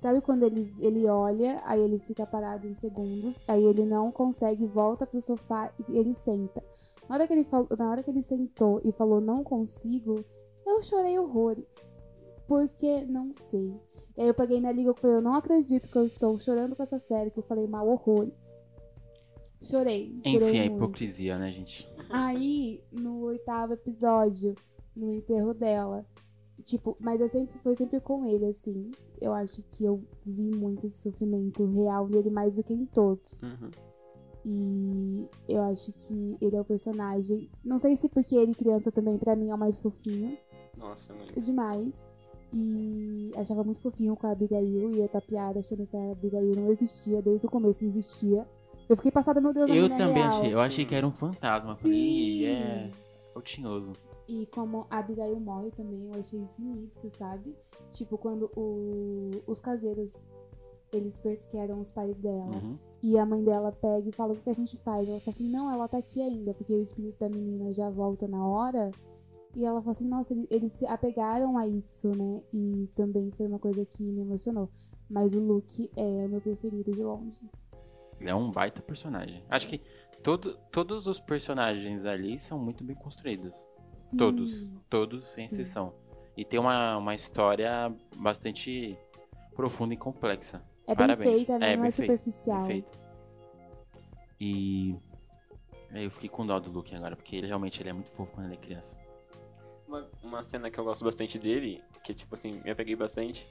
sabe 0.00 0.20
quando 0.20 0.44
ele, 0.44 0.74
ele 0.80 1.06
olha, 1.06 1.62
aí 1.64 1.80
ele 1.80 1.98
fica 1.98 2.26
parado 2.26 2.66
em 2.66 2.74
segundos, 2.74 3.40
aí 3.46 3.62
ele 3.62 3.84
não 3.84 4.10
consegue, 4.10 4.66
volta 4.66 5.06
pro 5.06 5.20
sofá 5.20 5.70
e 5.88 5.98
ele 5.98 6.14
senta. 6.14 6.62
Na 7.08 7.16
hora 7.16 7.26
que 7.26 7.34
ele, 7.34 7.44
falou, 7.44 7.68
na 7.78 7.90
hora 7.90 8.02
que 8.02 8.10
ele 8.10 8.22
sentou 8.22 8.80
e 8.82 8.90
falou 8.92 9.20
não 9.20 9.44
consigo, 9.44 10.24
eu 10.66 10.82
chorei 10.82 11.18
horrores. 11.18 11.98
Porque 12.46 13.04
não 13.06 13.32
sei. 13.32 13.74
E 14.16 14.22
aí 14.22 14.28
eu 14.28 14.34
peguei 14.34 14.60
minha 14.60 14.72
liga 14.72 14.90
e 14.90 15.00
falei, 15.00 15.16
eu 15.16 15.22
não 15.22 15.34
acredito 15.34 15.88
que 15.88 15.96
eu 15.96 16.06
estou 16.06 16.38
chorando 16.38 16.76
com 16.76 16.82
essa 16.82 16.98
série, 16.98 17.30
que 17.30 17.38
eu 17.38 17.42
falei 17.42 17.66
mal 17.66 17.88
horrores. 17.88 18.53
Chorei. 19.64 20.14
chorei 20.22 20.48
Enfim, 20.48 20.58
a 20.58 20.62
muito. 20.62 20.76
hipocrisia, 20.76 21.38
né, 21.38 21.50
gente? 21.50 21.88
Aí, 22.10 22.80
no 22.92 23.22
oitavo 23.22 23.72
episódio, 23.72 24.54
no 24.94 25.12
enterro 25.12 25.54
dela, 25.54 26.06
tipo, 26.64 26.96
mas 27.00 27.20
eu 27.20 27.28
sempre, 27.28 27.58
foi 27.60 27.74
sempre 27.76 28.00
com 28.00 28.26
ele, 28.26 28.46
assim. 28.46 28.90
Eu 29.20 29.32
acho 29.32 29.62
que 29.70 29.84
eu 29.84 30.02
vi 30.24 30.54
muito 30.54 30.86
esse 30.86 31.02
sofrimento 31.02 31.64
real 31.66 32.06
dele 32.06 32.30
mais 32.30 32.56
do 32.56 32.62
que 32.62 32.74
em 32.74 32.86
todos. 32.86 33.40
Uhum. 33.42 33.70
E 34.46 35.26
eu 35.48 35.62
acho 35.62 35.90
que 35.92 36.36
ele 36.40 36.54
é 36.54 36.60
o 36.60 36.64
personagem. 36.64 37.50
Não 37.64 37.78
sei 37.78 37.96
se 37.96 38.08
porque 38.08 38.36
ele 38.36 38.54
criança 38.54 38.92
também, 38.92 39.16
pra 39.16 39.34
mim, 39.34 39.50
é 39.50 39.54
o 39.54 39.58
mais 39.58 39.78
fofinho. 39.78 40.36
Nossa, 40.76 41.14
mano. 41.14 41.26
Demais. 41.42 41.92
E 42.52 43.30
achava 43.36 43.64
muito 43.64 43.80
fofinho 43.80 44.14
com 44.14 44.26
a 44.26 44.32
Abigail. 44.32 44.90
E 44.90 45.00
eu 45.00 45.08
tapeada 45.08 45.60
achando 45.60 45.86
que 45.86 45.96
a 45.96 46.12
Abigail 46.12 46.54
não 46.54 46.70
existia. 46.70 47.22
Desde 47.22 47.46
o 47.46 47.50
começo 47.50 47.84
existia. 47.84 48.46
Eu 48.88 48.96
fiquei 48.96 49.10
passada, 49.10 49.40
meu 49.40 49.52
Deus, 49.54 49.68
Eu 49.70 49.86
é 49.86 49.88
também 49.88 50.14
real. 50.22 50.28
achei. 50.28 50.54
Eu 50.54 50.60
achei 50.60 50.84
que 50.84 50.94
era 50.94 51.06
um 51.06 51.12
fantasma. 51.12 51.76
Falei, 51.76 51.96
Sim. 51.96 52.02
"Ih, 52.02 52.44
é. 52.46 52.90
É 53.34 53.38
o 53.38 53.42
tinhoso. 53.42 53.92
E 54.28 54.46
como 54.46 54.86
a 54.90 54.98
Abigail 54.98 55.38
morre 55.40 55.70
também, 55.72 56.06
eu 56.12 56.20
achei 56.20 56.46
sinistro, 56.48 57.10
sabe? 57.10 57.54
Tipo, 57.90 58.16
quando 58.16 58.50
o- 58.56 59.30
os 59.46 59.58
caseiros, 59.58 60.26
eles 60.92 61.18
perseguiram 61.18 61.80
os 61.80 61.90
pais 61.92 62.16
dela. 62.18 62.50
Uhum. 62.62 62.78
E 63.02 63.18
a 63.18 63.26
mãe 63.26 63.42
dela 63.42 63.72
pega 63.72 64.08
e 64.08 64.12
fala, 64.12 64.32
o 64.32 64.36
que 64.36 64.48
a 64.48 64.54
gente 64.54 64.76
faz? 64.78 65.08
Ela 65.08 65.18
fala 65.20 65.34
assim, 65.34 65.48
não, 65.50 65.70
ela 65.70 65.88
tá 65.88 65.98
aqui 65.98 66.22
ainda, 66.22 66.54
porque 66.54 66.72
o 66.72 66.82
espírito 66.82 67.18
da 67.18 67.28
menina 67.28 67.72
já 67.72 67.90
volta 67.90 68.26
na 68.28 68.46
hora. 68.46 68.90
E 69.54 69.64
ela 69.64 69.80
fala 69.82 69.92
assim, 69.92 70.06
nossa, 70.08 70.32
ele- 70.32 70.46
eles 70.50 70.72
se 70.72 70.86
apegaram 70.86 71.58
a 71.58 71.66
isso, 71.66 72.08
né? 72.16 72.40
E 72.52 72.88
também 72.94 73.30
foi 73.32 73.46
uma 73.46 73.58
coisa 73.58 73.84
que 73.84 74.02
me 74.04 74.22
emocionou. 74.22 74.68
Mas 75.10 75.34
o 75.34 75.40
Luke 75.40 75.90
é 75.96 76.24
o 76.26 76.28
meu 76.30 76.40
preferido 76.40 76.90
de 76.92 77.02
longe. 77.02 77.32
Ele 78.24 78.30
é 78.30 78.34
um 78.34 78.50
baita 78.50 78.80
personagem. 78.80 79.44
Acho 79.50 79.68
que 79.68 79.82
todo, 80.22 80.58
todos 80.72 81.06
os 81.06 81.20
personagens 81.20 82.06
ali 82.06 82.38
são 82.38 82.58
muito 82.58 82.82
bem 82.82 82.96
construídos. 82.96 83.54
Sim. 84.00 84.16
Todos. 84.16 84.66
Todos, 84.88 85.26
sem 85.26 85.46
Sim. 85.46 85.54
exceção. 85.54 85.94
E 86.34 86.42
tem 86.42 86.58
uma, 86.58 86.96
uma 86.96 87.14
história 87.14 87.94
bastante 88.16 88.98
profunda 89.54 89.92
e 89.92 89.96
complexa. 89.98 90.64
É 90.86 90.94
bem 90.94 90.96
Parabéns. 90.96 91.36
feita, 91.36 91.58
né? 91.58 91.74
É, 91.74 91.76
não 91.76 91.84
é 91.84 91.90
superficial. 91.90 92.62
Perfeito. 92.62 92.98
E. 94.40 94.96
aí 95.90 96.04
Eu 96.04 96.10
fiquei 96.10 96.30
com 96.30 96.46
dó 96.46 96.58
do 96.58 96.70
Luke 96.70 96.94
agora, 96.94 97.16
porque 97.16 97.36
ele 97.36 97.46
realmente 97.46 97.82
ele 97.82 97.90
é 97.90 97.92
muito 97.92 98.08
fofo 98.08 98.32
quando 98.32 98.46
ele 98.46 98.54
é 98.54 98.58
criança. 98.58 98.98
Uma, 99.86 100.10
uma 100.22 100.42
cena 100.42 100.70
que 100.70 100.80
eu 100.80 100.84
gosto 100.84 101.04
bastante 101.04 101.38
dele, 101.38 101.84
que 102.02 102.14
tipo 102.14 102.34
assim, 102.34 102.62
me 102.64 102.70
apeguei 102.70 102.96
bastante, 102.96 103.46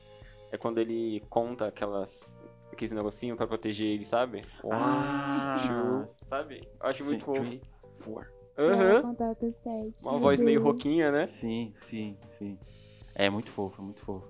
é 0.51 0.57
quando 0.57 0.79
ele 0.79 1.23
conta 1.29 1.67
aquelas. 1.67 2.27
Aqueles 2.73 2.91
negocinho 2.91 3.35
pra 3.35 3.47
proteger 3.47 3.87
ele, 3.87 4.05
sabe? 4.05 4.41
Ah, 4.71 5.55
Two, 5.67 6.05
sabe? 6.27 6.61
Eu 6.81 6.87
acho 6.89 7.03
muito 7.05 7.25
fofo. 7.25 7.41
three, 7.41 7.61
four. 7.99 8.27
Aham. 8.57 9.15
sete. 9.63 10.03
Uma 10.05 10.19
voz 10.19 10.41
meio 10.41 10.61
roquinha, 10.61 11.11
né? 11.11 11.27
Sim, 11.27 11.71
sim, 11.75 12.17
sim. 12.29 12.57
É 13.15 13.29
muito 13.29 13.49
fofo, 13.49 13.81
é 13.81 13.85
muito 13.85 14.01
fofo. 14.01 14.27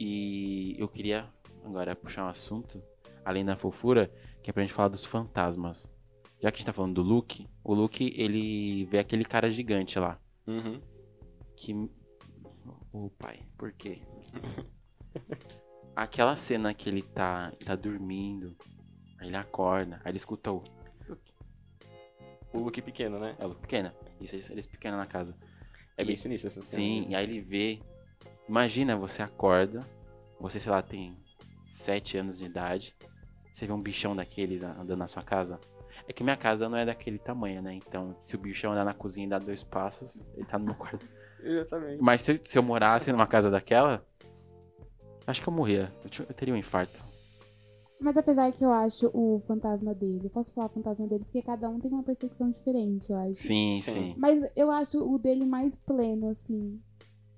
E 0.00 0.74
eu 0.78 0.88
queria 0.88 1.28
agora 1.64 1.94
puxar 1.96 2.24
um 2.24 2.28
assunto, 2.28 2.82
além 3.24 3.44
da 3.44 3.56
fofura, 3.56 4.10
que 4.42 4.50
é 4.50 4.52
pra 4.52 4.62
gente 4.62 4.72
falar 4.72 4.88
dos 4.88 5.04
fantasmas. 5.04 5.90
Já 6.40 6.50
que 6.50 6.56
a 6.56 6.58
gente 6.58 6.66
tá 6.66 6.72
falando 6.72 6.94
do 6.94 7.02
Luke, 7.02 7.48
o 7.64 7.74
Luke, 7.74 8.12
ele 8.16 8.84
vê 8.86 8.98
aquele 8.98 9.24
cara 9.24 9.50
gigante 9.50 9.98
lá. 9.98 10.18
Uhum. 10.46 10.80
Que. 11.56 11.74
O 12.94 13.10
pai, 13.10 13.40
por 13.58 13.72
quê? 13.72 14.00
Aquela 15.96 16.36
cena 16.36 16.74
que 16.74 16.88
ele 16.90 17.00
tá, 17.02 17.50
tá 17.64 17.74
dormindo, 17.74 18.54
aí 19.18 19.28
ele 19.28 19.36
acorda, 19.36 19.96
aí 20.04 20.10
ele 20.10 20.18
escuta 20.18 20.52
o. 20.52 20.62
O 22.52 22.58
look 22.58 22.80
pequeno, 22.82 23.18
né? 23.18 23.34
É 23.38 23.44
o 23.44 23.48
Luke 23.48 23.62
pequena. 23.62 23.94
Isso, 24.20 24.34
eles, 24.34 24.50
eles 24.50 24.66
pequenos 24.66 24.98
na 24.98 25.06
casa. 25.06 25.34
É 25.96 26.04
bem 26.04 26.14
E- 26.14 26.18
sinistro 26.18 26.48
essa 26.48 26.62
cena. 26.62 26.82
Sim, 26.82 27.06
e 27.08 27.14
aí 27.14 27.24
ele 27.24 27.40
vê. 27.40 27.80
Imagina, 28.48 28.96
você 28.96 29.22
acorda, 29.22 29.84
você, 30.38 30.60
sei 30.60 30.70
lá, 30.70 30.80
tem 30.82 31.16
7 31.66 32.16
anos 32.18 32.38
de 32.38 32.44
idade, 32.46 32.94
você 33.52 33.66
vê 33.66 33.72
um 33.72 33.80
bichão 33.80 34.14
daquele 34.14 34.62
andando 34.64 34.96
na 34.96 35.06
sua 35.06 35.22
casa. 35.22 35.58
É 36.06 36.12
que 36.12 36.22
minha 36.22 36.36
casa 36.36 36.68
não 36.68 36.78
é 36.78 36.84
daquele 36.84 37.18
tamanho, 37.18 37.60
né? 37.60 37.74
Então, 37.74 38.14
se 38.22 38.36
o 38.36 38.38
bicho 38.38 38.68
andar 38.68 38.84
na 38.84 38.94
cozinha 38.94 39.26
e 39.26 39.30
dar 39.30 39.40
dois 39.40 39.62
passos, 39.62 40.22
ele 40.34 40.44
tá 40.46 40.58
no 40.58 40.66
meu 40.66 40.74
quarto. 40.74 41.04
Exatamente. 41.42 42.02
Mas 42.02 42.22
se, 42.22 42.32
eu- 42.32 42.40
se 42.44 42.56
eu 42.58 42.62
morasse 42.62 43.10
numa 43.10 43.26
casa 43.26 43.50
daquela, 43.50 44.06
acho 45.26 45.42
que 45.42 45.48
eu 45.48 45.52
morria. 45.52 45.92
Eu, 46.04 46.34
teria 46.34 46.54
um 46.54 46.56
infarto. 46.56 47.04
Mas 48.00 48.16
apesar 48.16 48.52
que 48.52 48.64
eu 48.64 48.72
acho 48.72 49.10
o 49.14 49.40
fantasma 49.46 49.94
dele, 49.94 50.20
eu 50.24 50.30
posso 50.30 50.52
falar 50.52 50.68
fantasma 50.68 51.06
dele, 51.06 51.24
porque 51.24 51.40
cada 51.40 51.68
um 51.68 51.80
tem 51.80 51.90
uma 51.90 52.02
percepção 52.02 52.50
diferente, 52.50 53.10
eu 53.10 53.16
acho. 53.16 53.36
Sim, 53.36 53.80
Sim. 53.82 54.14
Mas 54.18 54.50
eu 54.54 54.70
acho 54.70 54.98
o 54.98 55.18
dele 55.18 55.46
mais 55.46 55.74
pleno, 55.76 56.28
assim. 56.28 56.78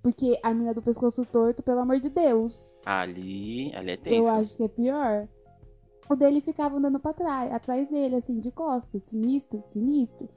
Porque 0.02 0.38
a 0.42 0.52
mina 0.52 0.74
do 0.74 0.82
pescoço 0.82 1.24
torto, 1.24 1.62
pelo 1.62 1.80
amor 1.80 2.00
de 2.00 2.10
Deus. 2.10 2.76
Ali, 2.84 3.72
ali 3.74 3.92
é 3.92 3.96
tenso. 3.96 4.28
Eu 4.28 4.34
acho 4.34 4.56
que 4.56 4.64
é 4.64 4.68
pior. 4.68 5.28
O 6.10 6.16
dele 6.16 6.40
ficava 6.40 6.76
andando 6.76 6.98
pra 6.98 7.12
trás, 7.12 7.52
atrás 7.52 7.88
dele, 7.88 8.16
assim, 8.16 8.38
de 8.38 8.50
costas. 8.50 9.02
Sinistro, 9.04 9.62
sinistro. 9.68 10.28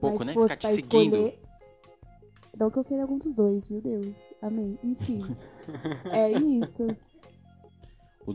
Pouco, 0.00 0.18
Mas 0.18 0.28
né? 0.28 0.32
Ficar 0.32 0.56
te 0.56 0.68
seguindo. 0.68 1.16
escolher. 1.16 1.40
Não 2.58 2.70
que 2.70 2.78
eu 2.78 2.84
queira 2.84 3.02
algum 3.04 3.18
dos 3.18 3.32
dois, 3.34 3.68
meu 3.68 3.80
Deus. 3.80 4.16
Amém. 4.42 4.78
Enfim. 4.82 5.24
é 6.10 6.32
isso. 6.32 6.96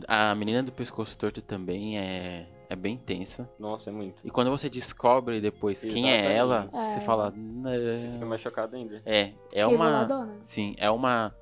A 0.08 0.34
menina 0.34 0.62
do 0.62 0.72
pescoço 0.72 1.16
torto 1.16 1.40
também 1.40 1.98
é, 1.98 2.48
é 2.68 2.74
bem 2.74 2.96
tensa. 2.96 3.48
Nossa, 3.58 3.90
é 3.90 3.92
muito. 3.92 4.20
E 4.26 4.30
quando 4.30 4.50
você 4.50 4.68
descobre 4.68 5.40
depois 5.40 5.84
quem 5.84 6.10
é 6.10 6.32
ela, 6.34 6.62
Exatamente. 6.64 6.92
você 6.92 6.98
É. 6.98 7.02
fala. 7.02 7.30
Você 7.30 8.08
fica 8.10 8.26
mais 8.26 8.40
chocado 8.40 8.74
ainda. 8.76 9.02
É, 9.06 9.32
é 9.52 9.64
uma. 9.66 9.84
Reveladona. 10.00 10.38
Sim, 10.42 10.74
é 10.78 10.90
uma. 10.90 11.34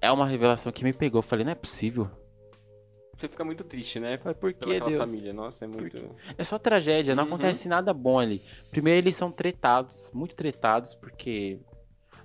É 0.00 0.12
uma 0.12 0.26
revelação 0.26 0.70
que 0.70 0.84
me 0.84 0.92
pegou. 0.92 1.18
Eu 1.18 1.22
falei, 1.22 1.44
não 1.44 1.50
é 1.52 1.56
possível. 1.56 2.08
Você 3.16 3.26
fica 3.26 3.44
muito 3.44 3.64
triste, 3.64 3.98
né? 3.98 4.16
Falei, 4.18 4.36
por 4.36 4.52
que, 4.52 4.78
Deus? 4.78 5.10
família. 5.10 5.32
Nossa, 5.32 5.64
é 5.64 5.68
muito. 5.68 6.14
É 6.36 6.44
só 6.44 6.56
tragédia, 6.56 7.16
não 7.16 7.24
Uhum. 7.24 7.30
acontece 7.34 7.68
nada 7.68 7.92
bom 7.92 8.20
ali. 8.20 8.40
Primeiro, 8.70 9.00
eles 9.00 9.16
são 9.16 9.32
tretados, 9.32 10.08
muito 10.14 10.36
tretados, 10.36 10.94
porque 10.94 11.58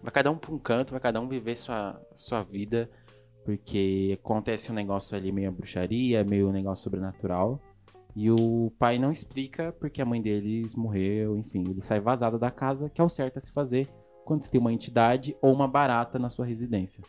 vai 0.04 0.12
cada 0.12 0.30
um 0.30 0.38
pra 0.38 0.54
um 0.54 0.60
canto, 0.60 0.92
vai 0.92 1.00
cada 1.00 1.20
um 1.20 1.28
viver 1.28 1.56
sua, 1.56 2.00
sua 2.16 2.44
vida, 2.44 2.90
porque 3.46 4.18
acontece 4.22 4.72
um 4.72 4.76
negócio 4.76 5.18
ali 5.18 5.32
meio 5.32 5.52
bruxaria, 5.52 6.24
meio 6.24 6.52
negócio 6.52 6.84
sobrenatural. 6.84 7.60
E 8.16 8.30
o 8.30 8.72
pai 8.78 9.00
não 9.00 9.12
explica 9.12 9.72
porque 9.80 10.02
a 10.02 10.06
mãe 10.06 10.22
deles 10.22 10.76
morreu, 10.76 11.38
enfim, 11.38 11.64
ele 11.68 11.82
sai 11.82 12.00
vazado 12.00 12.38
da 12.38 12.52
casa, 12.52 12.90
que 12.90 13.02
é 13.02 13.04
o 13.04 13.10
certo 13.10 13.38
a 13.38 13.42
se 13.42 13.52
fazer 13.52 13.88
quando 14.24 14.44
você 14.44 14.52
tem 14.52 14.62
uma 14.62 14.72
entidade 14.72 15.36
ou 15.42 15.52
uma 15.52 15.68
barata 15.68 16.20
na 16.20 16.30
sua 16.30 16.46
residência. 16.46 17.04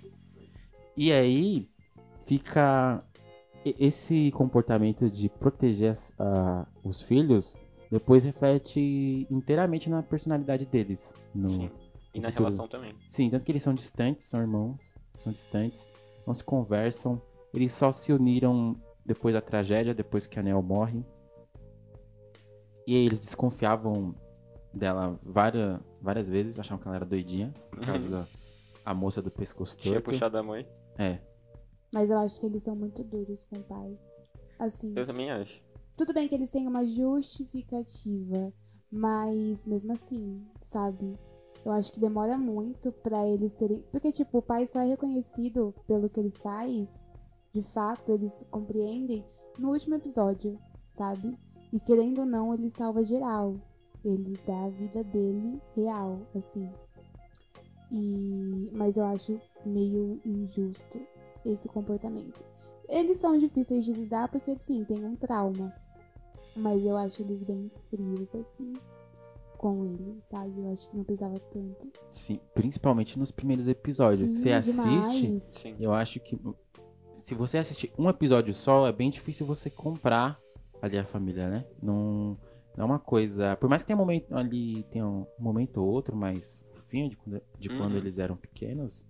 E 0.96 1.12
aí 1.12 1.68
fica 2.24 3.04
esse 3.64 4.30
comportamento 4.32 5.10
de 5.10 5.28
proteger 5.28 5.90
as- 5.90 6.12
a- 6.18 6.66
os 6.82 7.02
filhos 7.02 7.58
depois 7.90 8.24
reflete 8.24 9.26
inteiramente 9.30 9.90
na 9.90 10.02
personalidade 10.02 10.64
deles. 10.66 11.12
No... 11.34 11.50
Sim. 11.50 11.70
E 12.14 12.20
na 12.20 12.28
futuro. 12.28 12.44
relação 12.44 12.68
também. 12.68 12.94
Sim, 13.08 13.28
tanto 13.30 13.44
que 13.44 13.52
eles 13.52 13.62
são 13.62 13.74
distantes, 13.74 14.26
são 14.26 14.40
irmãos, 14.40 14.78
são 15.18 15.32
distantes, 15.32 15.86
não 16.26 16.34
se 16.34 16.44
conversam, 16.44 17.20
eles 17.52 17.72
só 17.72 17.90
se 17.92 18.12
uniram 18.12 18.76
depois 19.04 19.34
da 19.34 19.40
tragédia, 19.40 19.92
depois 19.94 20.26
que 20.26 20.38
a 20.38 20.42
Nel 20.42 20.62
morre. 20.62 21.04
E 22.86 22.94
aí 22.94 23.06
eles 23.06 23.20
desconfiavam 23.20 24.14
dela 24.72 25.18
várias, 25.22 25.80
várias 26.00 26.28
vezes, 26.28 26.58
achavam 26.58 26.80
que 26.80 26.86
ela 26.88 26.96
era 26.96 27.04
doidinha, 27.04 27.52
por 27.70 27.84
causa 27.84 28.08
da 28.08 28.26
a 28.84 28.92
moça 28.92 29.22
do 29.22 29.30
pescoço 29.30 29.76
Tinha 29.78 29.94
torto. 29.94 30.10
puxado 30.10 30.36
a 30.36 30.42
mãe. 30.42 30.66
É, 30.98 31.18
Mas 31.92 32.10
eu 32.10 32.18
acho 32.18 32.38
que 32.38 32.44
eles 32.46 32.62
são 32.62 32.76
muito 32.76 33.02
duros 33.02 33.44
com 33.46 33.56
o 33.56 33.62
pai. 33.64 33.98
Assim. 34.58 34.92
Eu 34.94 35.06
também 35.06 35.30
acho. 35.30 35.62
Tudo 35.96 36.12
bem 36.12 36.28
que 36.28 36.34
eles 36.34 36.50
têm 36.50 36.66
uma 36.68 36.84
justificativa, 36.84 38.52
mas 38.92 39.64
mesmo 39.66 39.92
assim, 39.92 40.44
sabe? 40.64 41.18
Eu 41.64 41.72
acho 41.72 41.92
que 41.92 42.00
demora 42.00 42.36
muito 42.36 42.92
pra 42.92 43.26
eles 43.26 43.54
terem. 43.54 43.82
Porque, 43.90 44.12
tipo, 44.12 44.38
o 44.38 44.42
pai 44.42 44.66
só 44.66 44.80
é 44.80 44.86
reconhecido 44.86 45.74
pelo 45.86 46.10
que 46.10 46.20
ele 46.20 46.30
faz, 46.30 46.86
de 47.52 47.62
fato, 47.62 48.12
eles 48.12 48.32
compreendem 48.50 49.24
no 49.58 49.70
último 49.70 49.94
episódio, 49.94 50.58
sabe? 50.96 51.38
E 51.72 51.80
querendo 51.80 52.20
ou 52.20 52.26
não, 52.26 52.52
ele 52.52 52.68
salva 52.70 53.04
geral. 53.04 53.56
Ele 54.04 54.36
dá 54.46 54.64
a 54.64 54.68
vida 54.68 55.02
dele 55.04 55.60
real, 55.74 56.20
assim. 56.36 56.68
E... 57.90 58.70
Mas 58.72 58.96
eu 58.96 59.04
acho 59.04 59.40
meio 59.64 60.20
injusto 60.24 61.00
esse 61.46 61.66
comportamento. 61.68 62.44
Eles 62.88 63.18
são 63.18 63.38
difíceis 63.38 63.84
de 63.86 63.92
lidar 63.92 64.28
porque, 64.28 64.58
sim, 64.58 64.84
tem 64.84 65.02
um 65.02 65.16
trauma. 65.16 65.72
Mas 66.54 66.84
eu 66.84 66.96
acho 66.96 67.22
eles 67.22 67.42
bem 67.42 67.70
frios, 67.88 68.34
assim, 68.34 68.74
com 69.72 69.84
ele, 69.86 70.18
sabe? 70.22 70.60
Eu 70.60 70.72
acho 70.72 70.90
que 70.90 70.96
não 70.96 71.04
precisava 71.04 71.38
tanto. 71.40 71.90
sim, 72.12 72.38
principalmente 72.54 73.18
nos 73.18 73.30
primeiros 73.30 73.66
episódios. 73.66 74.20
Sim, 74.20 74.34
você 74.34 74.52
assiste. 74.52 75.40
Sim. 75.58 75.76
eu 75.80 75.92
acho 75.94 76.20
que 76.20 76.38
se 77.22 77.34
você 77.34 77.56
assistir 77.58 77.90
um 77.98 78.08
episódio 78.10 78.52
só, 78.52 78.86
é 78.86 78.92
bem 78.92 79.10
difícil 79.10 79.46
você 79.46 79.70
comprar 79.70 80.38
ali 80.82 80.98
a 80.98 81.04
família, 81.06 81.48
né? 81.48 81.64
Não, 81.82 82.36
não 82.76 82.82
é 82.82 82.84
uma 82.84 82.98
coisa. 82.98 83.56
Por 83.56 83.70
mais 83.70 83.80
que 83.82 83.86
tenha 83.86 83.96
um 83.96 84.00
momento 84.00 84.36
ali, 84.36 84.82
tenha 84.90 85.06
um 85.06 85.26
momento 85.38 85.78
ou 85.80 85.88
outro 85.88 86.14
mais 86.14 86.62
fofinho 86.74 87.08
de, 87.08 87.16
quando- 87.16 87.42
de 87.58 87.68
quando 87.70 87.92
Uhum. 87.92 87.98
eles 87.98 88.18
eram 88.18 88.36
pequenos, 88.36 89.06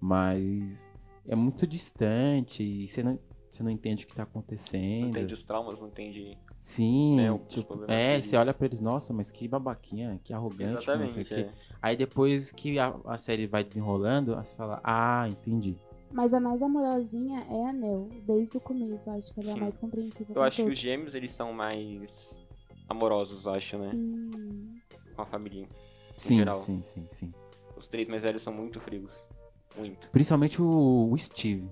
mas 0.00 0.90
é 1.26 1.34
muito 1.34 1.66
distante 1.66 2.62
e 2.62 2.88
você 2.88 3.02
não, 3.02 3.18
você 3.50 3.62
não 3.62 3.70
entende 3.70 4.04
o 4.04 4.08
que 4.08 4.14
tá 4.14 4.22
Não 4.22 4.30
acontecendo. 4.30 5.08
entende 5.08 5.34
os 5.34 5.44
traumas, 5.44 5.80
não 5.80 5.88
entende. 5.88 6.38
Sim, 6.64 7.16
né, 7.16 7.38
tipo, 7.46 7.84
é, 7.86 8.22
você 8.22 8.38
olha 8.38 8.54
pra 8.54 8.64
eles, 8.66 8.80
nossa, 8.80 9.12
mas 9.12 9.30
que 9.30 9.46
babaquinha, 9.46 10.18
que 10.24 10.32
arrogante, 10.32 10.86
não 10.88 11.10
sei 11.10 11.22
o 11.22 11.26
quê. 11.26 11.34
É. 11.34 11.52
Aí 11.82 11.94
depois 11.94 12.50
que 12.50 12.78
a, 12.78 12.96
a 13.04 13.18
série 13.18 13.46
vai 13.46 13.62
desenrolando, 13.62 14.34
você 14.34 14.56
fala, 14.56 14.80
ah, 14.82 15.28
entendi. 15.28 15.76
Mas 16.10 16.32
a 16.32 16.40
mais 16.40 16.62
amorosinha 16.62 17.40
é 17.50 17.68
a 17.68 17.72
Nel, 17.72 18.08
desde 18.26 18.56
o 18.56 18.60
começo. 18.62 19.10
Eu 19.10 19.12
acho 19.14 19.34
que 19.34 19.40
ela 19.40 19.50
é 19.50 19.52
a 19.52 19.54
Sim. 19.56 19.60
mais 19.60 19.76
compreensiva 19.76 20.32
Eu 20.34 20.42
acho 20.42 20.56
que 20.56 20.62
os 20.62 20.68
todos. 20.68 20.78
gêmeos, 20.78 21.14
eles 21.14 21.32
são 21.32 21.52
mais 21.52 22.42
amorosos, 22.88 23.46
acho, 23.46 23.76
né? 23.76 23.90
Hum, 23.94 24.80
Com 25.14 25.20
a 25.20 25.26
família. 25.26 25.68
Sim, 26.16 26.36
geral. 26.36 26.56
sim, 26.56 26.82
sim, 26.82 27.06
sim. 27.12 27.34
Os 27.76 27.86
três 27.88 28.08
mais 28.08 28.22
velhos 28.22 28.40
são 28.40 28.54
muito 28.54 28.80
frios. 28.80 29.28
Muito. 29.76 30.08
Principalmente 30.08 30.62
o, 30.62 31.10
o 31.12 31.18
Steve. 31.18 31.68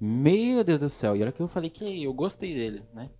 Meu 0.00 0.64
Deus 0.64 0.80
do 0.80 0.88
céu. 0.88 1.14
E 1.14 1.20
olha 1.22 1.32
que 1.32 1.40
eu 1.42 1.48
falei 1.48 1.68
que 1.68 2.02
eu 2.02 2.14
gostei 2.14 2.54
dele, 2.54 2.82
né? 2.94 3.10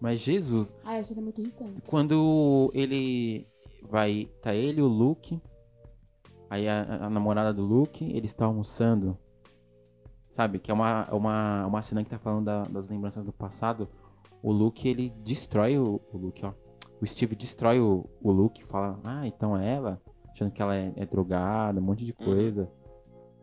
Mas 0.00 0.20
Jesus, 0.20 0.74
acho 0.84 1.12
ele 1.12 1.20
muito 1.20 1.40
irritante. 1.40 1.82
quando 1.86 2.70
ele 2.74 3.46
vai. 3.82 4.28
Tá 4.42 4.54
ele, 4.54 4.80
o 4.80 4.86
Luke. 4.86 5.40
Aí 6.50 6.68
a, 6.68 7.06
a 7.06 7.10
namorada 7.10 7.52
do 7.52 7.62
Luke, 7.62 8.04
eles 8.04 8.30
estão 8.30 8.48
almoçando. 8.48 9.18
Sabe? 10.32 10.58
Que 10.58 10.70
é 10.70 10.74
uma, 10.74 11.06
uma, 11.12 11.66
uma 11.66 11.82
cena 11.82 12.02
que 12.04 12.10
tá 12.10 12.18
falando 12.18 12.44
da- 12.44 12.62
das 12.62 12.88
lembranças 12.88 13.24
do 13.24 13.32
passado. 13.32 13.88
O 14.42 14.52
Luke, 14.52 14.88
ele 14.88 15.10
destrói 15.24 15.78
o, 15.78 16.00
o 16.12 16.16
Luke, 16.16 16.46
ó. 16.46 16.52
O 17.00 17.06
Steve 17.06 17.34
destrói 17.34 17.80
o, 17.80 18.04
o 18.22 18.30
Luke, 18.30 18.64
fala, 18.64 18.98
ah, 19.04 19.26
então 19.26 19.56
é 19.56 19.68
ela, 19.74 20.00
achando 20.32 20.50
que 20.50 20.60
ela 20.62 20.74
é, 20.76 20.92
é 20.96 21.06
drogada, 21.06 21.80
um 21.80 21.82
monte 21.82 22.04
de 22.04 22.14
Uhum. 22.18 22.24
coisa. 22.24 22.70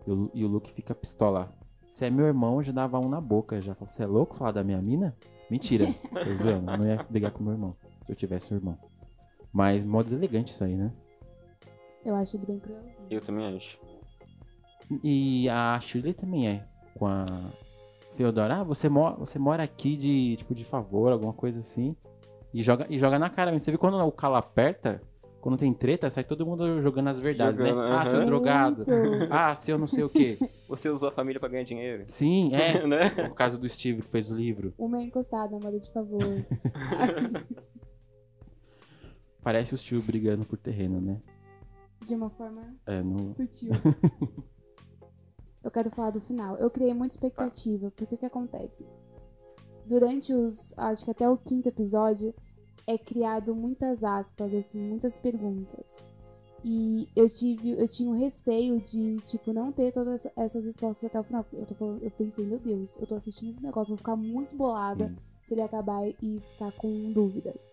E, 0.08 0.12
o, 0.12 0.32
e 0.34 0.46
o 0.46 0.48
Luke 0.48 0.72
fica 0.74 0.96
pistola. 0.96 1.54
Se 1.90 2.06
é 2.06 2.10
meu 2.10 2.26
irmão, 2.26 2.56
eu 2.58 2.64
já 2.64 2.72
dava 2.72 3.00
um 3.00 3.10
na 3.10 3.20
boca. 3.22 3.62
Já 3.62 3.76
fala, 3.76 3.92
você 3.92 4.04
é 4.04 4.08
louco 4.08 4.36
falar 4.36 4.52
da 4.52 4.64
minha 4.64 4.82
mina? 4.82 5.16
Mentira. 5.50 5.86
Eu 6.46 6.62
não 6.62 6.86
ia 6.86 7.04
brigar 7.10 7.32
com 7.32 7.44
meu 7.44 7.54
irmão. 7.54 7.76
Se 8.06 8.12
eu 8.12 8.16
tivesse 8.16 8.54
um 8.54 8.58
irmão. 8.58 8.78
Mas 9.52 9.84
mó 9.84 10.04
deselegante 10.04 10.52
isso 10.52 10.64
aí, 10.64 10.76
né? 10.76 10.92
Eu 12.04 12.16
acho 12.16 12.38
ele 12.38 12.46
bem 12.46 12.60
cruelzinho. 12.60 12.96
Eu 13.10 13.22
também 13.22 13.56
acho. 13.56 13.80
E 15.04 15.50
a 15.50 15.80
Shirley 15.80 16.14
também 16.14 16.48
é. 16.48 16.68
Com 16.94 17.08
a 17.08 17.26
Theodora. 18.16 18.58
Ah, 18.58 18.64
você, 18.64 18.88
mo 18.88 19.16
você 19.18 19.40
mora 19.40 19.64
aqui 19.64 19.96
de, 19.96 20.36
tipo, 20.38 20.54
de 20.54 20.64
favor, 20.64 21.12
alguma 21.12 21.34
coisa 21.34 21.60
assim. 21.60 21.96
E 22.54 22.62
joga, 22.62 22.86
e 22.90 23.00
joga 23.00 23.18
na 23.18 23.30
cara. 23.30 23.52
mesmo. 23.52 23.64
Você 23.64 23.72
vê 23.72 23.78
quando 23.78 23.98
o 23.98 24.12
calo 24.12 24.36
aperta, 24.36 25.02
quando 25.46 25.60
tem 25.60 25.72
treta, 25.76 26.10
sai 26.10 26.24
todo 26.24 26.44
mundo 26.44 26.82
jogando 26.82 27.10
as 27.10 27.20
verdades, 27.20 27.60
Jogando, 27.60 27.88
né? 27.88 27.96
Ah, 27.96 28.06
seu 28.08 28.26
drogado. 28.26 28.84
Ah, 29.30 29.54
seu 29.54 29.78
não 29.78 29.86
sei 29.86 30.04
o 30.04 30.10
quê. 30.10 30.40
Você 30.68 30.90
usou 30.90 31.10
a 31.10 31.12
família 31.12 31.40
pra 31.40 31.48
ganhar 31.48 31.64
dinheiro? 31.64 32.04
Sim, 32.08 32.50
é. 32.58 32.88
né? 32.88 33.12
Por 33.12 33.36
causa 33.36 33.56
do 33.56 33.70
Steve 33.70 34.02
que 34.02 34.08
fez 34.08 34.32
o 34.32 34.36
livro. 34.36 34.74
Uma 34.76 34.98
é 34.98 35.04
encostada, 35.04 35.52
moda 35.60 35.80
de 35.80 35.94
favor. 35.94 36.24
Parece 39.44 39.76
o 39.76 39.78
Steve 39.78 40.02
brigando 40.02 40.48
por 40.48 40.58
terreno, 40.58 41.00
né? 41.00 41.22
de 42.04 42.16
uma 42.16 42.32
forma 42.32 42.76
É, 42.88 43.04
no... 43.04 43.36
sutil. 43.36 43.70
Eu 45.64 45.70
quero 45.70 45.92
falar 45.92 46.10
do 46.10 46.22
final. 46.22 46.58
Eu 46.58 46.72
criei 46.72 46.96
muita 46.96 47.14
expectativa, 47.14 47.92
porque 47.96 48.16
o 48.16 48.18
que 48.18 48.26
acontece? 48.26 48.84
Durante 49.86 50.34
os. 50.34 50.74
Acho 50.76 51.06
que 51.06 51.12
até 51.12 51.30
o 51.30 51.38
quinto 51.38 51.70
episódio 51.70 52.34
é 52.88 52.98
criado 52.98 53.56
muitas 53.56 54.04
aspas, 54.04 54.54
assim, 54.54 54.80
muitas 54.80 55.18
perguntas. 55.18 56.06
E 56.64 57.08
eu 57.16 57.30
tive. 57.30 57.80
Eu 57.80 57.88
tinha 57.88 58.10
um 58.10 58.18
receio 58.18 58.80
de, 58.80 59.18
tipo, 59.18 59.54
não 59.54 59.72
ter 59.72 59.92
todas 59.92 60.26
essas 60.36 60.66
respostas 60.66 61.06
até 61.06 61.20
o 61.20 61.24
final. 61.24 61.46
Eu, 61.54 61.66
tô 61.66 61.76
falando, 61.76 62.04
eu 62.04 62.10
pensei, 62.10 62.44
meu 62.44 62.58
Deus, 62.58 62.92
eu 63.00 63.06
tô 63.06 63.14
assistindo 63.14 63.52
esse 63.52 63.64
negócio, 63.64 63.90
vou 63.90 63.98
ficar 63.98 64.16
muito 64.16 64.56
bolada 64.56 65.10
Sim. 65.10 65.16
se 65.44 65.54
ele 65.54 65.62
acabar 65.62 66.08
e 66.08 66.40
ficar 66.54 66.72
com 66.72 67.12
dúvidas. 67.12 67.70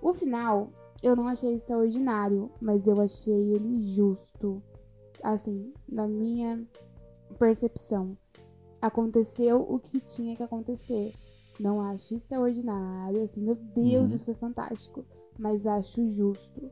O 0.00 0.14
final, 0.14 0.70
eu 1.02 1.16
não 1.16 1.26
achei 1.26 1.52
extraordinário, 1.52 2.48
mas 2.60 2.86
eu 2.86 3.00
achei 3.00 3.54
ele 3.54 3.82
justo. 3.92 4.62
Assim, 5.20 5.72
na 5.88 6.06
minha 6.06 6.64
percepção. 7.40 8.16
Aconteceu 8.80 9.66
o 9.68 9.80
que 9.80 10.00
tinha 10.00 10.36
que 10.36 10.42
acontecer. 10.44 11.12
Não 11.62 11.80
acho 11.80 12.14
extraordinário, 12.16 13.22
assim, 13.22 13.40
meu 13.40 13.54
Deus, 13.54 14.08
Uhum. 14.08 14.14
isso 14.16 14.24
foi 14.24 14.34
fantástico. 14.34 15.04
Mas 15.38 15.64
acho 15.66 16.10
justo. 16.12 16.70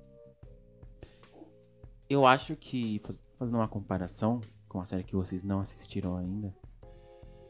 Eu 2.09 2.26
acho 2.26 2.57
que, 2.57 2.98
faz- 3.05 3.22
fazendo 3.38 3.55
uma 3.55 3.68
comparação 3.68 4.40
com 4.68 4.81
a 4.81 4.85
série 4.85 5.05
que 5.05 5.14
vocês 5.14 5.44
não 5.44 5.61
assistiram 5.61 6.16
ainda, 6.16 6.53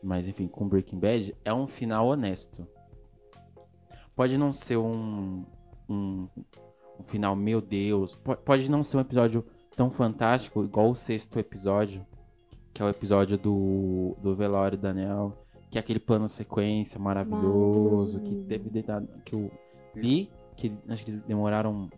mas 0.03 0.27
enfim, 0.27 0.47
com 0.47 0.69
Breaking 0.69 0.99
Bad, 0.99 1.35
é 1.45 1.53
um 1.53 1.67
final 1.67 2.07
honesto. 2.09 2.67
Pode 4.15 4.37
não 4.37 4.53
ser 4.53 4.77
um, 4.77 5.45
um, 5.89 6.29
um 6.99 7.03
final, 7.03 7.35
meu 7.35 7.61
Deus, 7.61 8.15
po- 8.17 8.37
pode 8.37 8.71
não 8.71 8.83
ser 8.85 8.99
um 8.99 9.01
episódio 9.01 9.45
tão 9.75 9.91
fantástico 9.91 10.63
igual 10.63 10.91
o 10.91 10.95
sexto 10.97 11.39
episódio, 11.39 12.05
que 12.75 12.83
é 12.83 12.85
o 12.85 12.89
episódio 12.89 13.39
do, 13.39 14.15
do 14.23 14.35
velório 14.37 14.77
da 14.77 14.93
Daniel, 14.93 15.40
que 15.71 15.79
é 15.79 15.81
aquele 15.81 16.01
plano 16.01 16.29
sequência 16.29 16.99
maravilhoso, 16.99 18.21
que 18.21 18.35
deve 18.35 18.69
ter 18.71 18.83
dado, 18.83 19.09
que 19.25 19.35
eu 19.35 19.51
li, 19.95 20.31
que 20.57 20.73
acho 20.89 21.05
que 21.05 21.11
eles 21.11 21.23
demoraram 21.23 21.89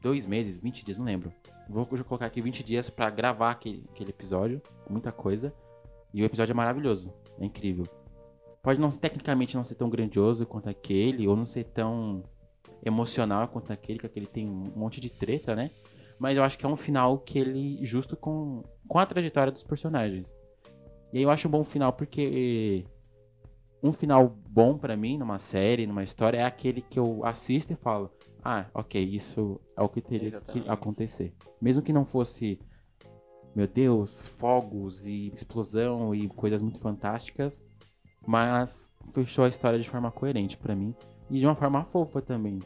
dois 0.00 0.24
meses, 0.24 0.58
20 0.58 0.84
dias, 0.84 0.98
não 0.98 1.04
lembro. 1.04 1.32
Vou 1.68 1.86
colocar 1.86 2.26
aqui 2.26 2.40
20 2.40 2.62
dias 2.62 2.90
pra 2.90 3.10
gravar 3.10 3.50
aquele, 3.50 3.84
aquele 3.90 4.10
episódio, 4.10 4.60
muita 4.88 5.10
coisa. 5.10 5.52
E 6.14 6.22
o 6.22 6.24
episódio 6.24 6.52
é 6.52 6.54
maravilhoso, 6.54 7.12
é 7.38 7.44
incrível. 7.44 7.86
Pode 8.62 8.80
não 8.80 8.90
tecnicamente 8.90 9.56
não 9.56 9.64
ser 9.64 9.74
tão 9.74 9.90
grandioso 9.90 10.46
quanto 10.46 10.68
aquele, 10.68 11.26
ou 11.26 11.36
não 11.36 11.46
ser 11.46 11.64
tão 11.64 12.22
emocional 12.84 13.48
quanto 13.48 13.72
aquele, 13.72 13.98
que 13.98 14.06
aquele 14.06 14.26
tem 14.26 14.48
um 14.48 14.72
monte 14.76 15.00
de 15.00 15.10
treta, 15.10 15.56
né? 15.56 15.70
Mas 16.18 16.36
eu 16.36 16.44
acho 16.44 16.56
que 16.56 16.64
é 16.64 16.68
um 16.68 16.76
final 16.76 17.18
que 17.18 17.38
ele 17.38 17.84
justo 17.84 18.16
com, 18.16 18.62
com 18.86 18.98
a 18.98 19.06
trajetória 19.06 19.52
dos 19.52 19.64
personagens. 19.64 20.24
E 21.12 21.18
aí 21.18 21.22
eu 21.24 21.30
acho 21.30 21.48
um 21.48 21.50
bom 21.50 21.64
final 21.64 21.92
porque 21.92 22.84
um 23.82 23.92
final 23.92 24.28
bom 24.48 24.78
pra 24.78 24.96
mim 24.96 25.18
numa 25.18 25.38
série, 25.38 25.86
numa 25.86 26.02
história 26.02 26.38
é 26.38 26.44
aquele 26.44 26.80
que 26.80 26.98
eu 26.98 27.24
assisto 27.24 27.72
e 27.72 27.76
falo: 27.76 28.10
"Ah, 28.42 28.66
OK, 28.74 29.00
isso 29.00 29.60
é 29.76 29.82
o 29.82 29.88
que 29.88 30.00
teria 30.00 30.28
Exatamente. 30.28 30.64
que 30.64 30.70
acontecer". 30.70 31.34
Mesmo 31.60 31.82
que 31.82 31.92
não 31.92 32.04
fosse 32.04 32.58
meu 33.54 33.66
Deus, 33.66 34.26
fogos 34.26 35.06
e 35.06 35.30
explosão 35.34 36.14
e 36.14 36.26
coisas 36.28 36.62
muito 36.62 36.80
fantásticas, 36.80 37.62
mas 38.26 38.90
fechou 39.12 39.44
a 39.44 39.48
história 39.48 39.78
de 39.78 39.88
forma 39.88 40.10
coerente 40.10 40.56
pra 40.56 40.74
mim 40.74 40.94
e 41.30 41.38
de 41.38 41.44
uma 41.44 41.54
forma 41.54 41.84
fofa 41.84 42.22
também. 42.22 42.58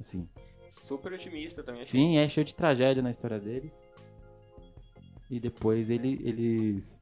Assim, 0.00 0.26
Super 0.70 1.12
otimista 1.12 1.62
também. 1.62 1.84
Sim, 1.84 2.16
é 2.18 2.28
cheio 2.28 2.44
de 2.44 2.54
tragédia 2.54 3.02
na 3.02 3.10
história 3.10 3.38
deles. 3.38 3.80
E 5.30 5.38
depois 5.38 5.90
ele, 5.90 6.20
eles. 6.24 6.98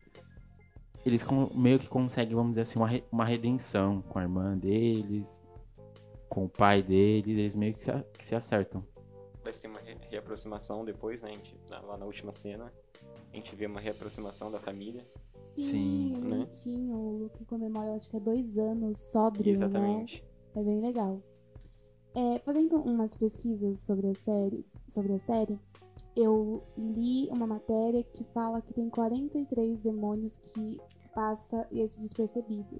Eles 1.06 1.22
com- 1.22 1.48
meio 1.54 1.78
que 1.78 1.88
conseguem, 1.88 2.34
vamos 2.34 2.50
dizer 2.52 2.62
assim, 2.62 2.78
uma, 2.80 2.88
re- 2.88 3.04
uma 3.12 3.24
redenção 3.24 4.02
com 4.02 4.18
a 4.18 4.22
irmã 4.22 4.58
deles, 4.58 5.40
com 6.28 6.44
o 6.46 6.48
pai 6.48 6.82
deles, 6.82 7.38
eles 7.38 7.54
meio 7.56 7.72
que 7.74 7.84
se, 7.84 7.90
a- 7.92 8.02
que 8.18 8.26
se 8.26 8.34
acertam. 8.34 8.84
Parece 9.40 9.60
que 9.60 9.68
tem 9.68 9.70
uma 9.76 9.80
re- 9.80 9.96
reaproximação 10.10 10.84
depois, 10.84 11.22
né? 11.22 11.30
A 11.30 11.32
gente, 11.32 11.56
lá 11.70 11.96
na 11.96 12.04
última 12.04 12.32
cena. 12.32 12.72
A 13.32 13.36
gente 13.36 13.54
vê 13.54 13.66
uma 13.66 13.78
reaproximação 13.80 14.50
da 14.50 14.58
família. 14.58 15.06
Sim, 15.54 16.16
é 16.16 16.18
né? 16.18 16.28
bonitinho. 16.38 16.96
O 16.96 17.18
Luke 17.18 17.44
comemora, 17.44 17.86
eu 17.86 17.94
acho 17.94 18.10
que 18.10 18.16
é 18.16 18.20
dois 18.20 18.58
anos 18.58 18.98
sóbrio, 18.98 19.48
Exatamente. 19.48 20.24
né? 20.56 20.60
É 20.60 20.64
bem 20.64 20.80
legal. 20.80 21.22
É, 22.14 22.38
fazendo 22.40 22.76
umas 22.80 23.14
pesquisas 23.14 23.80
sobre 23.82 24.08
as 24.08 24.18
séries, 24.18 24.74
sobre 24.88 25.12
a 25.12 25.18
série, 25.20 25.58
eu 26.16 26.62
li 26.76 27.28
uma 27.30 27.46
matéria 27.46 28.02
que 28.02 28.24
fala 28.32 28.60
que 28.62 28.72
tem 28.72 28.88
43 28.88 29.78
demônios 29.80 30.38
que 30.38 30.80
passa 31.20 31.66
esse 31.72 31.98
despercebido. 31.98 32.78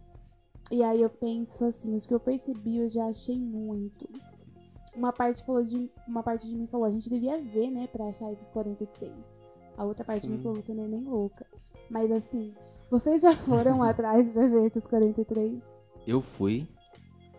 E 0.70 0.82
aí 0.84 1.00
eu 1.00 1.08
penso 1.08 1.64
assim, 1.64 1.94
os 1.96 2.04
que 2.04 2.12
eu 2.12 2.20
percebi 2.20 2.76
eu 2.76 2.88
já 2.90 3.06
achei 3.06 3.40
muito. 3.40 4.06
Uma 4.94 5.10
parte 5.12 5.42
falou 5.44 5.64
de 5.64 5.90
uma 6.06 6.22
parte 6.22 6.46
de 6.46 6.54
mim 6.54 6.66
falou, 6.66 6.84
a 6.86 6.90
gente 6.90 7.08
devia 7.08 7.40
ver, 7.42 7.70
né, 7.70 7.86
pra 7.86 8.04
achar 8.08 8.30
esses 8.32 8.50
43. 8.50 9.10
A 9.78 9.84
outra 9.84 10.04
parte 10.04 10.22
de 10.22 10.28
mim 10.28 10.36
Sim. 10.36 10.42
falou, 10.42 10.62
você 10.62 10.74
não 10.74 10.84
é 10.84 10.88
nem 10.88 11.04
louca. 11.04 11.46
Mas 11.88 12.10
assim, 12.12 12.52
vocês 12.90 13.22
já 13.22 13.34
foram 13.46 13.82
atrás 13.82 14.30
pra 14.30 14.46
ver 14.48 14.66
esses 14.66 14.86
43? 14.86 15.62
Eu 16.06 16.20
fui. 16.20 16.68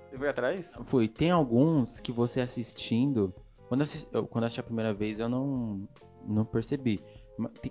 Você 0.09 0.17
foi 0.17 0.29
atrás? 0.29 0.73
Fui. 0.85 1.07
Tem 1.07 1.29
alguns 1.29 1.99
que 1.99 2.11
você 2.11 2.41
assistindo. 2.41 3.33
Quando 3.67 3.81
eu 3.81 3.83
assisti, 3.83 4.07
eu- 4.13 4.25
quando 4.25 4.43
eu 4.43 4.47
assisti 4.47 4.59
a 4.61 4.63
primeira 4.63 4.93
vez, 4.93 5.19
eu 5.19 5.29
não, 5.29 5.87
não 6.25 6.43
percebi. 6.45 7.03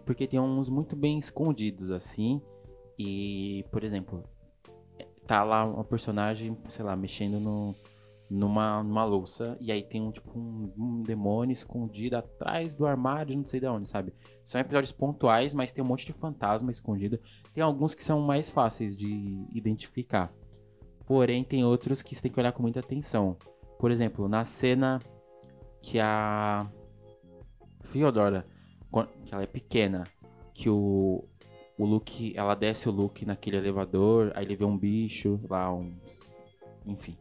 Porque 0.04 0.26
tem 0.28 0.38
uns 0.38 0.68
muito 0.68 0.94
bem 0.94 1.18
escondidos, 1.18 1.90
assim. 1.90 2.40
E, 2.98 3.64
por 3.70 3.84
exemplo, 3.84 4.24
tá 5.26 5.42
lá 5.44 5.64
uma 5.64 5.84
personagem, 5.84 6.56
sei 6.68 6.84
lá, 6.84 6.96
mexendo 6.96 7.40
no, 7.40 7.74
numa, 8.30 8.82
numa 8.82 9.04
louça. 9.04 9.56
E 9.60 9.70
aí 9.70 9.82
tem 9.82 10.00
um 10.00 10.10
tipo 10.10 10.38
um, 10.38 10.72
um 10.76 11.02
demônio 11.02 11.52
escondido 11.52 12.16
atrás 12.16 12.74
do 12.74 12.86
armário, 12.86 13.36
não 13.36 13.46
sei 13.46 13.60
de 13.60 13.66
onde, 13.66 13.88
sabe? 13.88 14.12
São 14.44 14.60
episódios 14.60 14.92
pontuais, 14.92 15.54
mas 15.54 15.72
tem 15.72 15.82
um 15.82 15.86
monte 15.86 16.06
de 16.06 16.12
fantasma 16.12 16.70
escondido. 16.70 17.18
Tem 17.52 17.62
alguns 17.62 17.94
que 17.94 18.04
são 18.04 18.20
mais 18.20 18.48
fáceis 18.48 18.96
de 18.96 19.46
identificar. 19.52 20.32
Porém, 21.06 21.44
tem 21.44 21.64
outros 21.64 22.02
que 22.02 22.14
você 22.14 22.22
tem 22.22 22.32
que 22.32 22.40
olhar 22.40 22.52
com 22.52 22.62
muita 22.62 22.80
atenção. 22.80 23.36
Por 23.78 23.90
exemplo, 23.90 24.28
na 24.28 24.44
cena 24.44 24.98
que 25.82 26.00
a 26.00 26.68
Fiodora, 27.84 28.46
que 29.24 29.32
ela 29.32 29.44
é 29.44 29.46
pequena, 29.46 30.04
que 30.52 30.68
o, 30.68 31.24
o 31.78 31.84
Luke, 31.84 32.32
ela 32.36 32.54
desce 32.54 32.88
o 32.88 32.92
Luke 32.92 33.24
naquele 33.24 33.56
elevador, 33.56 34.32
aí 34.34 34.44
ele 34.44 34.56
vê 34.56 34.64
um 34.64 34.76
bicho 34.76 35.40
lá, 35.48 35.72
um, 35.72 35.94
enfim. 36.86 37.16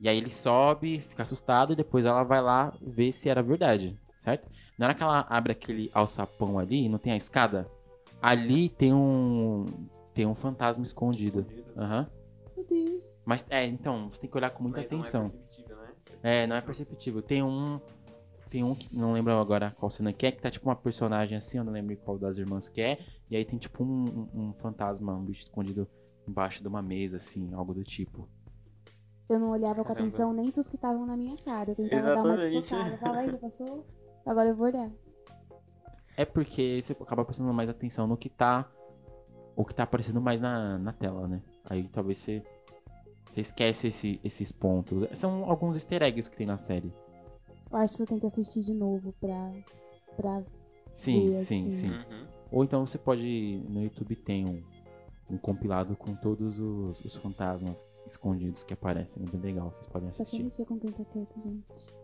E 0.00 0.08
aí 0.08 0.16
ele 0.16 0.30
sobe, 0.30 1.00
fica 1.00 1.22
assustado 1.22 1.72
e 1.72 1.76
depois 1.76 2.04
ela 2.04 2.24
vai 2.24 2.40
lá 2.40 2.72
ver 2.80 3.12
se 3.12 3.28
era 3.28 3.42
verdade, 3.42 3.96
certo? 4.18 4.50
Na 4.76 4.86
hora 4.86 4.94
que 4.94 5.02
ela 5.02 5.26
abre 5.28 5.52
aquele 5.52 5.90
alçapão 5.94 6.58
ali, 6.58 6.88
não 6.88 6.98
tem 6.98 7.12
a 7.12 7.16
escada? 7.16 7.68
Ali 8.20 8.68
tem 8.68 8.92
um 8.92 9.66
tem 10.14 10.26
um 10.26 10.34
fantasma 10.34 10.84
escondido. 10.84 11.46
Aham. 11.76 12.06
Meu 12.56 12.66
Deus. 12.66 13.16
Mas 13.24 13.46
é, 13.48 13.66
então, 13.66 14.10
você 14.10 14.20
tem 14.20 14.30
que 14.30 14.36
olhar 14.36 14.50
com 14.50 14.62
muita 14.62 14.80
Mas 14.80 14.90
não 14.90 14.98
é 14.98 15.00
atenção. 15.00 15.22
perceptível, 15.22 15.76
né? 15.76 15.92
É, 16.22 16.46
não 16.46 16.56
é 16.56 16.60
perceptível. 16.60 17.22
Tem 17.22 17.42
um. 17.42 17.80
Tem 18.52 18.62
um 18.62 18.74
que 18.74 18.94
não 18.94 19.14
lembro 19.14 19.32
agora 19.32 19.74
qual 19.78 19.90
cena 19.90 20.12
que 20.12 20.26
é, 20.26 20.30
que 20.30 20.42
tá 20.42 20.50
tipo 20.50 20.68
uma 20.68 20.76
personagem 20.76 21.38
assim, 21.38 21.56
eu 21.56 21.64
não 21.64 21.72
lembro 21.72 21.96
qual 21.96 22.18
das 22.18 22.36
irmãs 22.36 22.68
que 22.68 22.82
é. 22.82 22.98
E 23.30 23.34
aí 23.34 23.46
tem 23.46 23.58
tipo 23.58 23.82
um, 23.82 24.04
um- 24.34 24.40
um 24.48 24.52
fantasma, 24.52 25.14
um 25.14 25.24
bicho 25.24 25.40
escondido 25.44 25.88
embaixo 26.28 26.60
de 26.60 26.68
uma 26.68 26.82
mesa, 26.82 27.16
assim, 27.16 27.54
algo 27.54 27.72
do 27.72 27.82
tipo. 27.82 28.28
Eu 29.26 29.40
não 29.40 29.52
olhava 29.52 29.76
com 29.76 29.84
Caramba. 29.84 30.00
atenção 30.02 30.34
nem 30.34 30.50
pros 30.50 30.68
que 30.68 30.76
estavam 30.76 31.06
na 31.06 31.16
minha 31.16 31.34
cara. 31.38 31.70
Eu 31.70 31.76
tentava 31.76 32.02
dar 32.14 32.22
uma 32.22 32.34
Exatamente. 32.34 32.60
desfocada. 32.60 32.96
Fala 32.98 33.18
aí, 33.20 33.30
já 33.30 33.38
passou? 33.38 33.86
Agora 34.26 34.48
eu 34.50 34.54
vou 34.54 34.66
olhar. 34.66 34.90
É 36.14 36.26
porque 36.26 36.82
você 36.82 36.92
acaba 36.92 37.24
prestando 37.24 37.54
mais 37.54 37.70
atenção 37.70 38.06
no 38.06 38.18
que 38.18 38.28
tá. 38.28 38.70
O 39.56 39.64
que 39.64 39.74
tá 39.74 39.84
aparecendo 39.84 40.20
mais 40.20 40.42
na, 40.42 40.76
na 40.78 40.92
tela, 40.92 41.26
né? 41.26 41.40
Aí 41.64 41.88
talvez 41.88 42.18
você. 42.18 42.42
Você 43.30 43.40
esquece 43.40 43.86
esse- 43.88 44.20
esses 44.22 44.52
pontos. 44.52 45.08
São 45.18 45.44
alguns 45.50 45.74
easter 45.74 46.02
eggs 46.02 46.28
que 46.28 46.36
tem 46.36 46.46
na 46.46 46.58
série. 46.58 46.92
Eu 47.72 47.78
acho 47.78 47.96
que 47.96 48.02
eu 48.02 48.06
tenho 48.06 48.20
que 48.20 48.26
assistir 48.26 48.62
de 48.62 48.74
novo 48.74 49.12
pra. 49.20 49.52
pra... 50.16 50.42
Sim, 50.92 51.30
Ver, 51.30 51.38
sim, 51.38 51.68
assim. 51.68 51.72
sim. 51.72 51.88
Uhum. 51.90 52.26
Ou 52.50 52.64
então 52.64 52.86
você 52.86 52.98
pode. 52.98 53.62
No 53.68 53.82
YouTube 53.82 54.14
tem 54.16 54.44
um, 54.46 54.62
um 55.30 55.38
compilado 55.38 55.96
com 55.96 56.14
todos 56.14 56.58
os, 56.60 57.02
os 57.04 57.14
fantasmas 57.16 57.86
escondidos 58.06 58.62
que 58.62 58.74
aparecem. 58.74 59.24
É 59.26 59.30
bem 59.30 59.40
legal, 59.40 59.70
vocês 59.70 59.86
podem 59.86 60.10
Só 60.12 60.16
que 60.16 60.22
assistir. 60.22 60.44
mexer 60.44 60.66
com 60.66 60.78
quem 60.78 60.92
tá 60.92 61.04
quieto, 61.04 61.34
gente. 61.42 62.02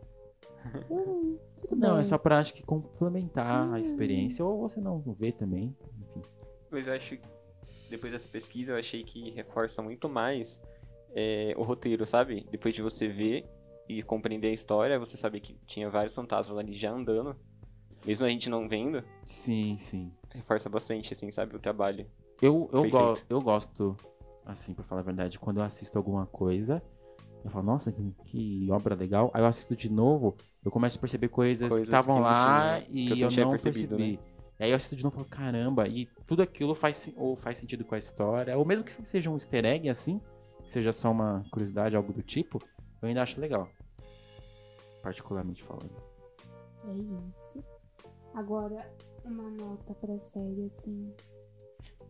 Hum, 0.91 1.39
tudo 1.63 1.77
bem. 1.77 1.89
Não, 1.89 1.99
é 1.99 2.05
só 2.05 2.19
pra 2.19 2.41
acho 2.41 2.53
que 2.53 2.63
complementar 2.65 3.65
a 3.69 3.71
Hum. 3.71 3.77
experiência, 3.79 4.45
ou 4.45 4.59
você 4.69 4.81
não 4.81 5.01
vê 5.19 5.31
também. 5.31 5.75
Enfim. 6.01 6.23
Mas 6.71 6.87
eu 6.87 6.93
acho 6.95 7.17
que 7.17 7.23
depois 7.89 8.13
dessa 8.13 8.29
pesquisa 8.29 8.73
eu 8.73 8.77
achei 8.77 9.05
que 9.05 9.31
reforça 9.31 9.81
muito 9.81 10.09
mais 10.09 10.61
é, 11.15 11.55
o 11.57 11.63
roteiro, 11.63 12.05
sabe? 12.07 12.45
Depois 12.51 12.75
de 12.75 12.83
você 12.83 13.07
ver 13.07 13.47
e 13.89 14.03
compreender 14.03 14.49
a 14.49 14.53
história, 14.53 14.99
você 14.99 15.17
sabe 15.17 15.41
que 15.41 15.55
tinha 15.67 15.89
vários 15.89 16.15
fantasmas 16.15 16.59
ali 16.59 16.77
já 16.77 16.91
andando. 16.91 17.35
Mesmo 18.07 18.25
a 18.25 18.29
gente 18.29 18.49
não 18.49 18.69
vendo, 18.69 19.03
Sim, 19.27 19.77
sim. 19.79 20.13
reforça 20.31 20.69
bastante, 20.69 21.13
assim, 21.13 21.31
sabe? 21.33 21.57
O 21.57 21.59
trabalho. 21.59 22.07
Eu, 22.41 22.71
eu, 22.73 22.89
go 22.89 23.19
eu 23.29 23.41
gosto, 23.41 23.97
assim, 24.47 24.73
pra 24.73 24.85
falar 24.85 25.01
a 25.01 25.05
verdade, 25.05 25.39
quando 25.39 25.59
eu 25.59 25.65
assisto 25.65 25.99
alguma 25.99 26.25
coisa, 26.27 26.81
eu 27.45 27.51
falo, 27.51 27.65
nossa, 27.67 27.91
que, 27.91 28.15
que 28.27 28.69
obra 28.71 28.95
legal. 28.95 29.31
Aí 29.35 29.43
eu 29.43 29.47
assisto 29.47 29.75
de 29.75 29.91
novo, 29.91 30.37
eu 30.65 30.71
começo 30.71 30.97
a 30.97 31.01
perceber 31.01 31.29
coisas, 31.29 31.69
Coisas 31.69 31.89
que 31.89 31.95
estavam 31.95 32.21
lá 32.21 32.81
tinha, 32.81 32.87
e 32.91 33.09
eu 33.11 33.17
eu, 33.17 33.31
não 33.31 33.53
né? 33.53 33.59
percebi. 33.59 34.21
E 34.61 34.65
aí 34.65 34.71
eu 34.71 34.77
assisto 34.77 34.95
de 34.97 35.03
novo 35.03 35.15
e 35.15 35.19
falo, 35.19 35.29
caramba, 35.29 35.89
e 35.89 36.07
tudo 36.27 36.43
aquilo 36.43 36.75
faz, 36.75 37.13
ou 37.17 37.35
faz 37.35 37.59
sentido 37.59 37.85
com 37.85 37.95
a 37.95 37.99
história, 37.99 38.57
ou 38.57 38.65
mesmo 38.65 38.85
que 38.85 38.93
seja 39.09 39.31
um 39.31 39.35
easter 39.35 39.65
egg, 39.65 39.89
assim, 39.89 40.21
seja 40.67 40.93
só 40.93 41.11
uma 41.11 41.45
curiosidade, 41.51 41.97
algo 41.97 42.13
do 42.13 42.23
tipo, 42.23 42.59
eu 43.01 43.09
ainda 43.09 43.23
acho 43.23 43.41
legal. 43.41 43.69
Particularmente 45.09 45.65
falando. 45.65 45.91
É 46.87 46.93
isso. 47.31 47.65
Agora, 48.35 48.87
uma 49.25 49.51
nota 49.51 49.95
pra 49.95 50.19
série, 50.19 50.67
assim. 50.67 51.15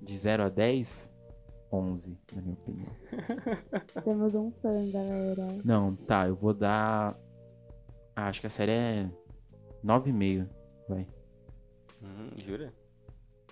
De 0.02 0.16
0 0.16 0.42
a 0.42 0.48
10, 0.48 1.08
11, 1.72 2.18
na 2.34 2.42
minha 2.42 2.54
opinião. 2.54 2.90
Temos 4.02 4.34
um 4.34 4.50
fã, 4.50 4.90
galera. 4.90 5.46
Não, 5.64 5.94
tá, 5.94 6.26
eu 6.26 6.34
vou 6.34 6.52
dar. 6.52 7.16
Ah, 8.16 8.26
acho 8.28 8.40
que 8.40 8.48
a 8.48 8.50
série 8.50 8.72
é 8.72 9.10
9,5, 9.84 10.48
vai, 10.88 11.06
Hum, 12.02 12.30
jura? 12.44 12.74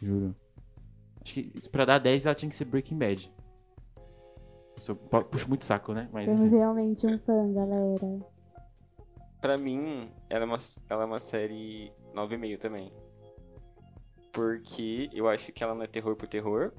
juro. 0.02 0.34
Acho 1.22 1.34
que 1.34 1.68
pra 1.70 1.84
dar 1.84 1.98
10 2.00 2.26
ela 2.26 2.34
tinha 2.34 2.50
que 2.50 2.56
ser 2.56 2.64
Breaking 2.64 2.98
Bad. 2.98 3.32
Eu 4.88 4.96
puxo 4.96 5.48
muito 5.48 5.64
saco, 5.64 5.92
né? 5.92 6.08
Mas 6.12 6.26
Temos 6.26 6.46
enfim. 6.46 6.56
realmente 6.56 7.06
um 7.06 7.16
fã, 7.20 7.52
galera. 7.52 8.35
Pra 9.40 9.56
mim, 9.56 10.10
ela 10.28 10.44
é 10.44 10.46
uma, 10.46 10.58
ela 10.88 11.02
é 11.02 11.06
uma 11.06 11.20
série 11.20 11.92
9,5 12.14 12.58
também. 12.58 12.92
Porque 14.32 15.08
eu 15.12 15.28
acho 15.28 15.52
que 15.52 15.62
ela 15.62 15.74
não 15.74 15.82
é 15.82 15.86
terror 15.86 16.16
por 16.16 16.28
terror. 16.28 16.72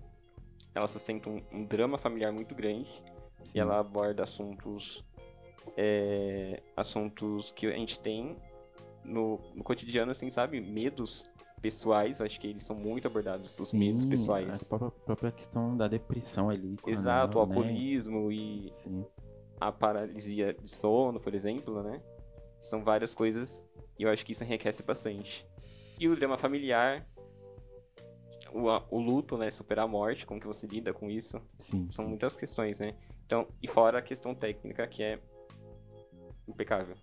Ela 0.75 0.87
sustenta 0.87 1.29
um, 1.29 1.41
um 1.51 1.65
drama 1.65 1.97
familiar 1.97 2.31
muito 2.31 2.53
grande. 2.53 2.89
Sim. 3.43 3.51
E 3.55 3.59
ela 3.59 3.79
aborda 3.79 4.23
assuntos. 4.23 5.03
é, 5.75 6.61
assuntos 6.75 7.51
que 7.51 7.67
a 7.67 7.71
gente 7.71 7.99
tem 7.99 8.37
no, 9.03 9.39
no 9.55 9.63
cotidiano, 9.63 10.11
assim, 10.11 10.29
sabe? 10.29 10.59
Medos 10.61 11.29
pessoais. 11.61 12.21
Acho 12.21 12.39
que 12.39 12.47
eles 12.47 12.63
são 12.63 12.75
muito 12.75 13.07
abordados, 13.07 13.57
os 13.59 13.73
medos 13.73 14.03
Sim, 14.03 14.09
pessoais. 14.09 14.63
A 14.63 14.65
própria, 14.77 14.91
própria 15.05 15.31
questão 15.31 15.75
da 15.75 15.87
depressão 15.87 16.49
ali. 16.49 16.75
Exato, 16.85 17.39
o 17.39 17.45
né? 17.45 17.55
alcoolismo 17.55 18.31
e 18.31 18.69
Sim. 18.71 19.05
a 19.59 19.71
paralisia 19.71 20.53
de 20.53 20.69
sono, 20.69 21.19
por 21.19 21.33
exemplo, 21.33 21.81
né? 21.81 22.01
São 22.61 22.83
várias 22.83 23.13
coisas 23.13 23.67
e 23.97 24.03
eu 24.03 24.09
acho 24.09 24.25
que 24.25 24.31
isso 24.31 24.43
enriquece 24.43 24.83
bastante. 24.83 25.45
E 25.99 26.07
o 26.07 26.15
drama 26.15 26.37
familiar, 26.37 27.07
o, 28.53 28.69
a- 28.69 28.85
o 28.89 28.99
luto, 28.99 29.37
né? 29.37 29.49
Superar 29.51 29.85
a 29.85 29.87
morte, 29.87 30.25
como 30.25 30.39
que 30.39 30.47
você 30.47 30.67
lida 30.67 30.93
com 30.93 31.09
isso? 31.09 31.41
Sim. 31.57 31.87
São 31.89 32.05
sim. 32.05 32.09
muitas 32.09 32.35
questões, 32.35 32.79
né? 32.79 32.95
Então, 33.25 33.47
e 33.61 33.67
fora 33.67 33.99
a 33.99 34.01
questão 34.01 34.33
técnica, 34.35 34.87
que 34.87 35.03
é 35.03 35.19
impecável. 36.47 36.95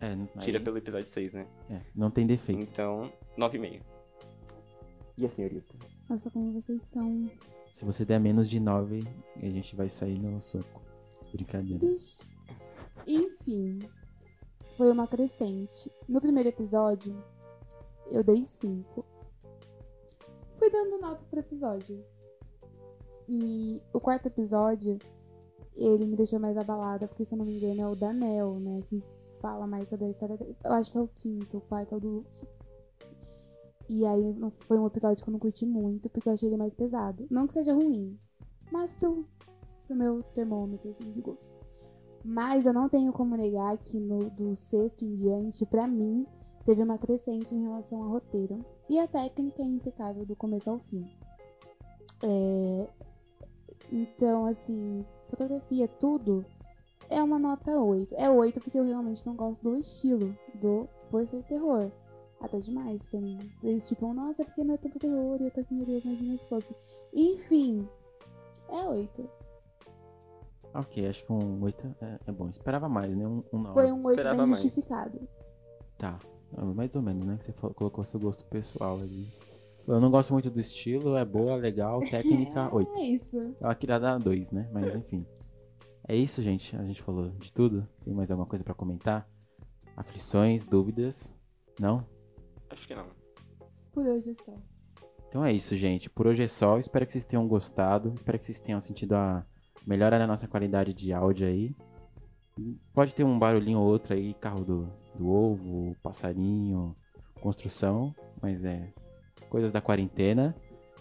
É, 0.00 0.14
Tira 0.38 0.58
aí- 0.58 0.64
pelo 0.64 0.78
episódio 0.78 1.08
6, 1.08 1.34
né? 1.34 1.46
é, 1.70 1.80
não 1.94 2.10
tem 2.10 2.26
defeito. 2.26 2.60
Então, 2.62 3.12
9,5. 3.36 3.82
E 5.20 5.26
a 5.26 5.28
senhorita? 5.28 5.74
Nossa, 6.08 6.30
como 6.30 6.52
vocês 6.52 6.80
são. 6.92 7.28
Se 7.72 7.84
você 7.84 8.04
der 8.04 8.20
menos 8.20 8.48
de 8.48 8.60
9, 8.60 9.02
a 9.36 9.46
gente 9.46 9.74
vai 9.74 9.88
sair 9.88 10.18
no 10.18 10.40
soco. 10.40 10.80
Brincadeira. 11.32 11.84
Ixi. 11.84 12.30
Enfim, 13.06 13.78
foi 14.78 14.92
uma 14.92 15.08
crescente. 15.08 15.90
No 16.08 16.20
primeiro 16.20 16.48
episódio, 16.48 17.20
eu 18.12 18.22
dei 18.22 18.46
5. 18.46 19.04
Fui 20.54 20.70
dando 20.70 21.00
nota 21.00 21.20
pro 21.28 21.40
episódio. 21.40 22.04
E 23.28 23.82
o 23.92 24.00
quarto 24.00 24.26
episódio, 24.26 24.96
ele 25.74 26.06
me 26.06 26.16
deixou 26.16 26.38
mais 26.38 26.56
abalada, 26.56 27.08
porque 27.08 27.24
se 27.24 27.34
eu 27.34 27.38
não 27.38 27.44
me 27.44 27.56
engano 27.56 27.80
é 27.80 27.88
o 27.88 27.96
Danel, 27.96 28.60
né? 28.60 28.80
Que 28.88 29.02
fala 29.40 29.66
mais 29.66 29.88
sobre 29.88 30.06
a 30.06 30.10
história 30.10 30.36
dele. 30.36 30.56
Eu 30.64 30.72
acho 30.72 30.92
que 30.92 30.96
é 30.96 31.00
o 31.00 31.08
quinto, 31.08 31.58
o 31.58 31.60
quarto 31.62 31.94
é 31.94 31.96
o 31.96 32.00
do 32.00 32.08
Luke. 32.08 32.46
E 33.88 34.06
aí 34.06 34.36
foi 34.60 34.78
um 34.78 34.86
episódio 34.86 35.24
que 35.24 35.28
eu 35.28 35.32
não 35.32 35.40
curti 35.40 35.66
muito, 35.66 36.08
porque 36.08 36.28
eu 36.28 36.32
achei 36.32 36.48
ele 36.48 36.56
mais 36.56 36.72
pesado. 36.72 37.26
Não 37.28 37.48
que 37.48 37.54
seja 37.54 37.74
ruim, 37.74 38.16
mas 38.70 38.92
pro, 38.92 39.26
pro 39.86 39.96
meu 39.96 40.22
termômetro, 40.34 40.90
assim, 40.90 41.10
de 41.10 41.20
gosto. 41.20 41.57
Mas 42.24 42.66
eu 42.66 42.72
não 42.72 42.88
tenho 42.88 43.12
como 43.12 43.36
negar 43.36 43.76
que 43.78 43.98
no, 43.98 44.30
do 44.30 44.54
sexto 44.54 45.04
em 45.04 45.14
diante, 45.14 45.64
pra 45.64 45.86
mim, 45.86 46.26
teve 46.64 46.82
uma 46.82 46.98
crescente 46.98 47.54
em 47.54 47.62
relação 47.62 48.02
ao 48.02 48.10
roteiro. 48.10 48.64
E 48.88 48.98
a 48.98 49.06
técnica 49.06 49.62
é 49.62 49.66
impecável 49.66 50.26
do 50.26 50.36
começo 50.36 50.70
ao 50.70 50.78
fim. 50.78 51.06
É, 52.22 52.88
Então, 53.92 54.46
assim, 54.46 55.04
fotografia, 55.28 55.88
tudo, 55.88 56.44
é 57.08 57.22
uma 57.22 57.38
nota 57.38 57.78
8. 57.80 58.14
É 58.16 58.28
8 58.30 58.60
porque 58.60 58.78
eu 58.78 58.84
realmente 58.84 59.26
não 59.26 59.34
gosto 59.34 59.62
do 59.62 59.76
estilo 59.76 60.36
do 60.54 60.88
por 61.10 61.26
ser 61.26 61.42
terror. 61.44 61.90
Até 62.40 62.60
demais 62.60 63.04
pra 63.06 63.20
mim. 63.20 63.38
Eles 63.62 63.88
tipo, 63.88 64.12
nossa, 64.12 64.44
porque 64.44 64.62
não 64.62 64.74
é 64.74 64.78
tanto 64.78 64.98
terror? 64.98 65.40
E 65.40 65.44
eu 65.44 65.50
tô 65.50 65.60
aqui, 65.60 65.74
meu 65.74 65.86
Deus, 65.86 66.04
imagina 66.04 66.38
se 66.38 66.46
fosse. 66.46 66.74
Enfim, 67.12 67.88
é 68.68 68.84
8. 68.84 69.28
Ok, 70.78 71.06
acho 71.08 71.24
que 71.24 71.32
um 71.32 71.62
8 71.62 71.96
é, 72.00 72.18
é 72.26 72.32
bom. 72.32 72.48
Esperava 72.48 72.88
mais, 72.88 73.14
né? 73.16 73.26
Um, 73.26 73.42
um 73.52 73.58
9. 73.58 73.74
Foi 73.74 73.92
um 73.92 74.04
8 74.04 74.18
Esperava 74.18 74.38
bem 74.42 74.46
mais. 74.50 74.62
justificado. 74.62 75.28
Tá. 75.98 76.18
Ah, 76.56 76.64
Mais 76.64 76.94
ou 76.96 77.02
menos, 77.02 77.24
né? 77.24 77.36
Que 77.36 77.44
você 77.44 77.52
falou- 77.52 77.74
colocou 77.74 78.04
seu 78.04 78.20
gosto 78.20 78.44
pessoal 78.46 78.98
ali. 79.00 79.28
Eu 79.86 80.00
não 80.00 80.10
gosto 80.10 80.32
muito 80.32 80.50
do 80.50 80.60
estilo, 80.60 81.16
é 81.16 81.24
boa, 81.24 81.56
legal, 81.56 82.00
técnica, 82.10 82.72
8. 82.74 82.90
É 82.98 83.02
isso. 83.02 83.54
Ela 83.60 83.74
queria 83.74 83.98
dar 83.98 84.18
2, 84.18 84.50
né? 84.52 84.68
Mas 84.72 84.94
enfim. 84.94 85.26
É 86.06 86.14
isso, 86.14 86.42
gente. 86.42 86.76
A 86.76 86.84
gente 86.84 87.02
falou 87.02 87.30
de 87.30 87.52
tudo. 87.52 87.86
Tem 88.04 88.14
mais 88.14 88.30
alguma 88.30 88.46
coisa 88.46 88.64
pra 88.64 88.74
comentar? 88.74 89.28
Aflições, 89.96 90.64
dúvidas? 90.64 91.34
Não? 91.80 92.06
Acho 92.70 92.86
que 92.86 92.94
não. 92.94 93.06
Por 93.92 94.06
hoje 94.06 94.30
é 94.30 94.44
só. 94.44 94.54
Então 95.28 95.44
é 95.44 95.52
isso, 95.52 95.76
gente. 95.76 96.08
Por 96.08 96.26
hoje 96.26 96.42
é 96.44 96.48
só. 96.48 96.78
Espero 96.78 97.04
que 97.04 97.12
vocês 97.12 97.24
tenham 97.24 97.46
gostado. 97.48 98.12
Espero 98.14 98.38
que 98.38 98.46
vocês 98.46 98.58
tenham 98.58 98.80
sentido 98.80 99.14
a 99.14 99.44
melhora 99.86 100.18
na 100.18 100.26
nossa 100.26 100.48
qualidade 100.48 100.92
de 100.92 101.12
áudio 101.12 101.46
aí. 101.46 101.74
Pode 102.92 103.14
ter 103.14 103.24
um 103.24 103.38
barulhinho 103.38 103.78
ou 103.78 103.86
outro 103.86 104.14
aí, 104.14 104.34
carro 104.34 104.64
do, 104.64 104.92
do 105.14 105.28
ovo, 105.28 105.96
passarinho, 106.02 106.96
construção, 107.40 108.14
mas 108.42 108.64
é 108.64 108.92
coisas 109.48 109.72
da 109.72 109.80
quarentena. 109.80 110.54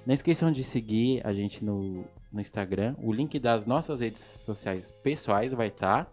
Não 0.05 0.13
esqueçam 0.13 0.51
de 0.51 0.63
seguir 0.63 1.25
a 1.25 1.33
gente 1.33 1.65
no, 1.65 2.05
no 2.31 2.39
Instagram. 2.39 2.95
O 3.01 3.11
link 3.11 3.39
das 3.39 3.65
nossas 3.65 3.99
redes 3.99 4.21
sociais 4.21 4.91
pessoais 5.03 5.51
vai 5.51 5.67
estar. 5.67 6.11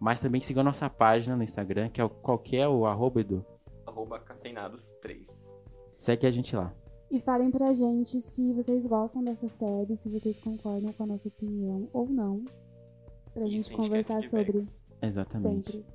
Mas 0.00 0.20
também 0.20 0.40
sigam 0.40 0.60
a 0.60 0.64
nossa 0.64 0.88
página 0.88 1.34
no 1.34 1.42
Instagram, 1.42 1.88
que 1.88 2.00
é 2.00 2.04
o, 2.04 2.08
qual 2.08 2.38
que 2.38 2.56
é 2.56 2.68
o 2.68 2.86
arroba, 2.86 3.20
Edu? 3.20 3.44
Arroba 3.84 4.20
cafeinados 4.20 4.92
3. 5.02 5.56
Segue 5.98 6.26
a 6.26 6.30
gente 6.30 6.54
lá. 6.54 6.72
E 7.10 7.20
falem 7.20 7.50
pra 7.50 7.72
gente 7.72 8.20
se 8.20 8.52
vocês 8.52 8.86
gostam 8.86 9.24
dessa 9.24 9.48
série, 9.48 9.96
se 9.96 10.08
vocês 10.08 10.38
concordam 10.40 10.92
com 10.92 11.04
a 11.04 11.06
nossa 11.06 11.28
opinião 11.28 11.88
ou 11.92 12.06
não. 12.06 12.44
Pra 13.32 13.44
Isso, 13.44 13.50
gente 13.52 13.64
gente 13.68 13.76
conversar 13.76 14.22
sobre. 14.24 14.58
Exatamente. 15.00 15.72
sempre. 15.72 15.86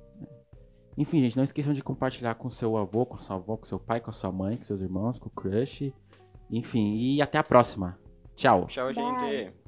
Enfim, 0.96 1.20
gente, 1.20 1.36
não 1.36 1.44
esqueçam 1.44 1.72
de 1.72 1.82
compartilhar 1.82 2.34
com 2.36 2.48
seu 2.48 2.76
avô, 2.76 3.04
com 3.04 3.20
sua 3.20 3.36
avó, 3.36 3.56
com 3.56 3.64
seu 3.64 3.78
pai, 3.78 4.00
com 4.00 4.10
a 4.10 4.12
sua 4.12 4.30
mãe, 4.30 4.56
com 4.56 4.62
seus 4.62 4.80
irmãos, 4.80 5.18
com 5.18 5.28
o 5.28 5.32
crush. 5.32 5.92
Enfim, 6.50 6.96
e 6.96 7.22
até 7.22 7.38
a 7.38 7.42
próxima. 7.42 7.98
Tchau. 8.36 8.66
Tchau, 8.66 8.92
Bye. 8.92 9.63